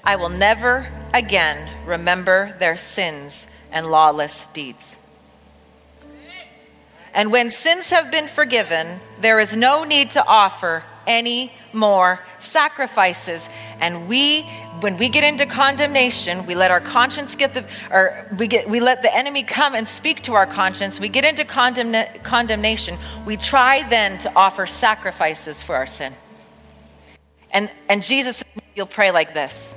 I 0.04 0.18
will 0.18 0.30
never 0.30 0.92
again 1.14 1.88
remember 1.88 2.54
their 2.60 2.76
sins 2.76 3.48
and 3.72 3.88
lawless 3.88 4.46
deeds. 4.48 4.98
And 7.14 7.32
when 7.32 7.50
sins 7.50 7.92
have 7.92 8.12
been 8.12 8.28
forgiven, 8.28 9.00
there 9.22 9.40
is 9.40 9.56
no 9.56 9.86
need 9.86 10.12
to 10.12 10.26
offer 10.28 10.84
any 11.08 11.52
more 11.74 12.20
sacrifices. 12.40 13.50
And 13.80 14.08
we, 14.08 14.42
when 14.80 14.98
we 14.98 15.10
get 15.10 15.24
into 15.24 15.46
condemnation, 15.46 16.46
we 16.46 16.56
let 16.56 16.72
our 16.72 16.80
conscience 16.82 17.36
get 17.36 17.54
the, 17.54 17.66
or 17.92 18.28
we 18.38 18.48
get, 18.48 18.70
we 18.70 18.80
let 18.80 19.02
the 19.02 19.16
enemy 19.16 19.44
come 19.44 19.76
and 19.76 19.88
speak 19.88 20.22
to 20.24 20.34
our 20.34 20.46
conscience. 20.46 21.00
We 21.00 21.10
get 21.10 21.26
into 21.26 21.44
condemna- 21.44 22.24
condemnation. 22.24 22.98
We 23.26 23.38
try 23.38 23.88
then 23.90 24.18
to 24.20 24.34
offer 24.36 24.66
sacrifices 24.66 25.62
for 25.62 25.76
our 25.76 25.88
sin. 25.88 26.14
And, 27.52 27.72
and 27.88 28.04
Jesus, 28.04 28.44
you'll 28.76 28.86
pray 28.86 29.12
like 29.12 29.34
this 29.34 29.76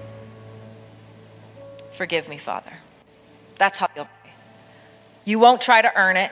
Forgive 1.92 2.28
me, 2.28 2.38
Father. 2.38 2.72
That's 3.56 3.78
how 3.78 3.88
you'll 3.96 4.04
pray. 4.04 4.32
You 5.24 5.38
won't 5.38 5.60
try 5.60 5.82
to 5.82 5.94
earn 5.96 6.16
it, 6.16 6.30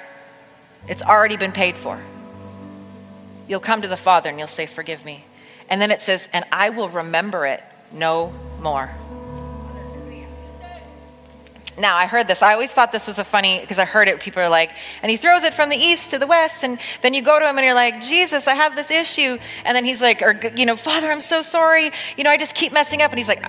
it's 0.89 1.03
already 1.03 1.37
been 1.37 1.53
paid 1.53 1.77
for. 1.77 2.01
You'll 3.49 3.61
come 3.61 3.83
to 3.83 3.89
the 3.89 3.97
Father 3.97 4.29
and 4.29 4.39
you'll 4.39 4.49
say, 4.49 4.67
Forgive 4.67 5.05
me. 5.05 5.25
And 5.69 5.81
then 5.81 5.91
it 5.91 6.03
says, 6.03 6.29
And 6.33 6.45
I 6.53 6.71
will 6.71 6.89
remember 6.89 7.47
it 7.47 7.63
no 7.93 8.33
more. 8.61 8.91
Now, 11.79 11.97
I 11.97 12.07
heard 12.07 12.27
this. 12.27 12.43
I 12.43 12.55
always 12.55 12.73
thought 12.73 12.91
this 12.91 13.07
was 13.07 13.19
a 13.19 13.25
funny, 13.25 13.61
because 13.61 13.79
I 13.79 13.85
heard 13.85 14.09
it. 14.09 14.19
People 14.21 14.43
are 14.43 14.49
like, 14.49 14.73
and 15.03 15.11
he 15.11 15.19
throws 15.19 15.43
it 15.43 15.53
from 15.53 15.69
the 15.69 15.77
east 15.77 16.11
to 16.11 16.19
the 16.19 16.27
west. 16.27 16.65
And 16.65 16.79
then 17.03 17.13
you 17.13 17.21
go 17.21 17.39
to 17.39 17.47
him 17.47 17.57
and 17.59 17.65
you're 17.65 17.75
like, 17.75 18.01
Jesus, 18.01 18.49
I 18.49 18.55
have 18.55 18.75
this 18.77 18.91
issue. 18.91 19.39
And 19.65 19.77
then 19.77 19.85
he's 19.85 20.01
like, 20.01 20.23
or, 20.23 20.41
you 20.57 20.65
know, 20.65 20.77
Father, 20.77 21.11
I'm 21.11 21.21
so 21.21 21.43
sorry. 21.43 21.91
You 22.17 22.25
know, 22.25 22.31
I 22.31 22.39
just 22.39 22.55
keep 22.55 22.73
messing 22.73 23.03
up. 23.03 23.11
And 23.11 23.19
he's 23.19 23.29
like, 23.29 23.47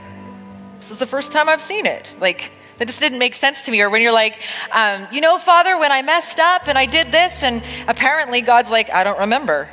this 0.80 0.92
is 0.92 1.00
the 1.00 1.06
first 1.06 1.32
time 1.32 1.48
I've 1.48 1.62
seen 1.62 1.86
it. 1.86 2.14
Like, 2.20 2.52
that 2.80 2.88
just 2.88 3.00
didn't 3.00 3.20
make 3.20 3.34
sense 3.34 3.66
to 3.66 3.72
me. 3.72 3.82
Or 3.82 3.90
when 3.90 4.02
you're 4.02 4.12
like, 4.12 4.42
um, 4.72 5.08
you 5.12 5.22
know, 5.22 5.38
Father, 5.38 5.78
when 5.78 5.92
I 5.92 6.02
messed 6.02 6.40
up 6.40 6.68
and 6.68 6.78
I 6.78 6.86
did 6.86 7.08
this, 7.08 7.44
and 7.44 7.64
apparently 7.88 8.42
God's 8.42 8.70
like, 8.70 8.92
I 8.92 9.06
don't 9.06 9.20
remember. 9.20 9.70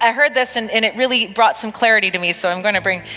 I 0.00 0.12
heard 0.12 0.34
this 0.34 0.56
and, 0.56 0.70
and 0.70 0.84
it 0.84 0.96
really 0.96 1.26
brought 1.26 1.56
some 1.56 1.72
clarity 1.72 2.10
to 2.10 2.18
me, 2.18 2.32
so 2.32 2.48
I'm 2.48 2.62
going 2.62 2.74
to 2.74 2.80
bring. 2.80 3.02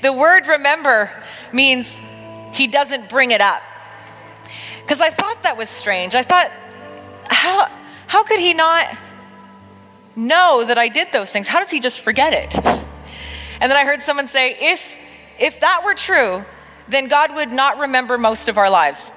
The 0.00 0.12
word 0.12 0.48
remember 0.48 1.10
means 1.52 2.00
he 2.52 2.66
doesn't 2.66 3.08
bring 3.08 3.30
it 3.30 3.40
up. 3.40 3.62
Because 4.80 5.00
I 5.00 5.10
thought 5.10 5.44
that 5.44 5.56
was 5.56 5.70
strange. 5.70 6.14
I 6.14 6.22
thought, 6.22 6.50
how, 7.24 7.70
how 8.06 8.24
could 8.24 8.40
he 8.40 8.52
not 8.52 8.86
know 10.16 10.64
that 10.66 10.76
I 10.76 10.88
did 10.88 11.12
those 11.12 11.32
things? 11.32 11.48
How 11.48 11.60
does 11.60 11.70
he 11.70 11.80
just 11.80 12.00
forget 12.00 12.32
it? 12.32 12.54
And 13.60 13.70
then 13.70 13.78
I 13.78 13.84
heard 13.84 14.02
someone 14.02 14.26
say, 14.26 14.56
if, 14.60 14.98
if 15.38 15.60
that 15.60 15.82
were 15.84 15.94
true, 15.94 16.44
then 16.88 17.08
God 17.08 17.34
would 17.34 17.50
not 17.50 17.78
remember 17.78 18.18
most 18.18 18.48
of 18.48 18.58
our 18.58 18.68
lives. 18.68 19.12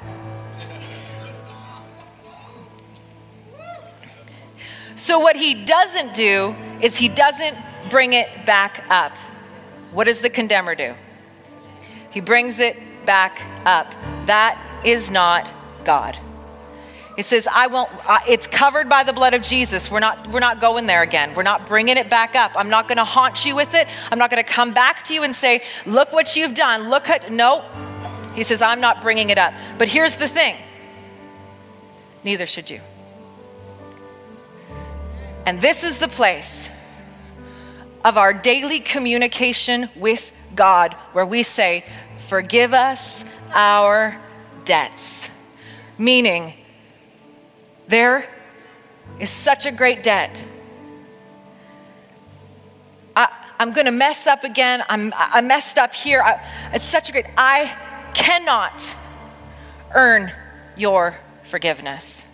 So, 4.98 5.20
what 5.20 5.36
he 5.36 5.54
doesn't 5.64 6.16
do 6.16 6.56
is 6.82 6.98
he 6.98 7.08
doesn't 7.08 7.56
bring 7.88 8.14
it 8.14 8.48
back 8.48 8.84
up. 8.90 9.16
What 9.92 10.06
does 10.06 10.22
the 10.22 10.30
condemner 10.30 10.74
do? 10.74 10.96
He 12.10 12.20
brings 12.20 12.60
it 12.60 12.78
back 13.06 13.40
up. 13.64 13.94
That 14.26 14.60
is 14.84 15.12
not 15.12 15.48
God. 15.86 16.18
It 17.16 17.26
says, 17.26 17.48
I 17.52 17.68
won't, 17.68 17.90
it's 18.28 18.48
covered 18.48 18.90
by 18.90 19.04
the 19.04 19.14
blood 19.14 19.36
of 19.36 19.44
Jesus. 19.44 19.92
We're 19.92 20.00
not, 20.00 20.32
we're 20.32 20.40
not 20.40 20.60
going 20.60 20.88
there 20.88 21.04
again. 21.04 21.36
We're 21.36 21.44
not 21.44 21.68
bringing 21.68 21.98
it 21.98 22.10
back 22.10 22.36
up. 22.36 22.52
I'm 22.56 22.70
not 22.70 22.88
going 22.88 22.98
to 22.98 23.04
haunt 23.04 23.46
you 23.46 23.56
with 23.56 23.76
it. 23.76 23.88
I'm 24.12 24.18
not 24.18 24.32
going 24.32 24.44
to 24.44 24.52
come 24.52 24.74
back 24.74 25.04
to 25.06 25.14
you 25.14 25.22
and 25.22 25.36
say, 25.36 25.62
look 25.86 26.12
what 26.12 26.36
you've 26.36 26.56
done. 26.56 26.90
Look 26.90 27.08
at, 27.08 27.32
no. 27.32 27.64
He 28.34 28.44
says, 28.44 28.64
I'm 28.64 28.82
not 28.82 29.02
bringing 29.02 29.30
it 29.30 29.38
up. 29.38 29.54
But 29.78 29.90
here's 29.90 30.18
the 30.18 30.28
thing 30.28 30.56
neither 32.24 32.48
should 32.48 32.70
you. 32.72 32.82
And 35.48 35.62
this 35.62 35.86
is 35.86 35.98
the 35.98 36.10
place 36.10 36.70
of 38.04 38.18
our 38.18 38.34
daily 38.34 38.82
communication 38.82 39.90
with 39.96 40.36
God 40.54 40.92
where 41.14 41.26
we 41.26 41.42
say, 41.42 41.86
Forgive 42.28 42.74
us 42.74 43.24
our 43.54 44.20
debts. 44.66 45.30
Meaning, 45.98 46.54
there 47.88 48.30
is 49.22 49.30
such 49.30 49.66
a 49.66 49.72
great 49.72 50.04
debt. 50.04 50.38
I, 53.16 53.30
am 53.58 53.72
going 53.72 53.86
to 53.86 53.94
mess 53.94 54.28
up 54.28 54.44
again. 54.44 54.84
I'm, 54.90 55.14
I 55.16 55.40
messed 55.40 55.78
up 55.78 55.94
here. 55.94 56.22
I, 56.22 56.46
it's 56.74 56.84
such 56.84 57.08
a 57.08 57.14
great, 57.14 57.28
I 57.38 57.74
cannot 58.14 58.98
earn 59.96 60.30
your 60.76 61.18
forgiveness. 61.46 62.26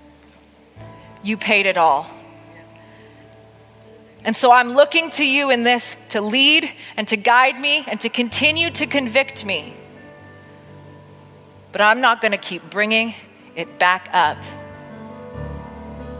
You 1.21 1.37
paid 1.37 1.67
it 1.67 1.77
all. 1.77 2.09
And 4.25 4.35
so 4.35 4.51
I'm 4.51 4.73
looking 4.73 5.11
to 5.11 5.25
you 5.25 5.49
in 5.49 5.63
this 5.63 5.97
to 6.09 6.21
lead 6.21 6.71
and 6.95 7.07
to 7.09 7.17
guide 7.17 7.59
me 7.59 7.83
and 7.87 7.99
to 8.01 8.09
continue 8.09 8.69
to 8.71 8.85
convict 8.85 9.45
me. 9.45 9.73
But 11.71 11.81
I'm 11.81 11.99
not 11.99 12.21
going 12.21 12.31
to 12.31 12.37
keep 12.37 12.69
bringing 12.69 13.15
it 13.55 13.79
back 13.79 14.09
up 14.13 14.37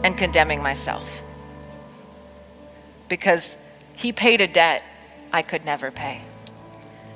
and 0.02 0.18
condemning 0.18 0.62
myself. 0.62 1.22
Because 3.08 3.56
he 3.96 4.12
paid 4.12 4.40
a 4.40 4.46
debt 4.46 4.82
I 5.32 5.42
could 5.42 5.64
never 5.64 5.90
pay. 5.90 6.22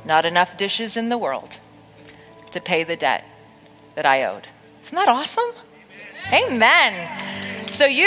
Not 0.04 0.24
enough 0.24 0.56
dishes 0.56 0.96
in 0.96 1.08
the 1.08 1.18
world 1.18 1.60
to 2.52 2.60
pay 2.60 2.82
the 2.82 2.96
debt 2.96 3.24
that 3.94 4.06
I 4.06 4.24
owed. 4.24 4.46
Isn't 4.82 4.96
that 4.96 5.08
awesome? 5.08 5.52
Amen. 6.32 6.94
Amen. 6.94 7.27
So 7.70 7.86
you 7.86 8.06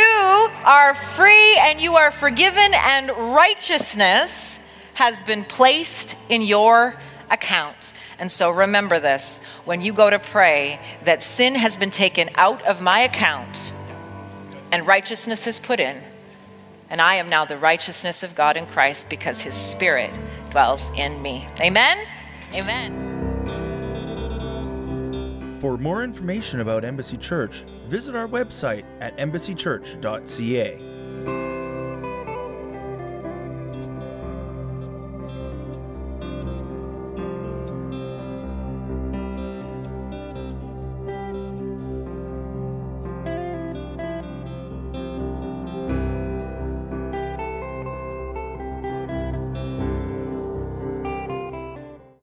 are 0.66 0.94
free 0.94 1.58
and 1.60 1.80
you 1.80 1.96
are 1.96 2.12
forgiven, 2.12 2.74
and 2.74 3.10
righteousness 3.34 4.60
has 4.96 5.24
been 5.24 5.46
placed 5.46 6.16
in 6.30 6.42
your 6.42 6.96
account. 7.30 7.94
And 8.20 8.30
so 8.32 8.52
remember 8.52 9.00
this 9.00 9.40
when 9.66 9.82
you 9.82 9.94
go 9.94 10.10
to 10.10 10.20
pray 10.20 10.80
that 11.06 11.24
sin 11.24 11.56
has 11.56 11.78
been 11.78 11.90
taken 11.90 12.30
out 12.36 12.62
of 12.64 12.82
my 12.82 13.00
account 13.00 13.72
and 14.72 14.86
righteousness 14.86 15.48
is 15.48 15.60
put 15.60 15.80
in, 15.80 16.02
and 16.90 17.02
I 17.02 17.16
am 17.16 17.30
now 17.30 17.46
the 17.46 17.58
righteousness 17.58 18.24
of 18.24 18.36
God 18.36 18.58
in 18.58 18.66
Christ 18.66 19.10
because 19.10 19.42
his 19.42 19.56
spirit 19.56 20.12
dwells 20.50 20.92
in 20.96 21.22
me. 21.22 21.48
Amen. 21.62 21.98
Amen. 22.54 23.11
For 25.62 25.78
more 25.78 26.04
information 26.04 26.60
about 26.62 26.84
Embassy 26.84 27.18
Church, 27.18 27.62
visit 27.88 28.16
our 28.16 28.28
website 28.28 28.84
at 29.00 29.16
embassychurch.ca. 29.18 31.51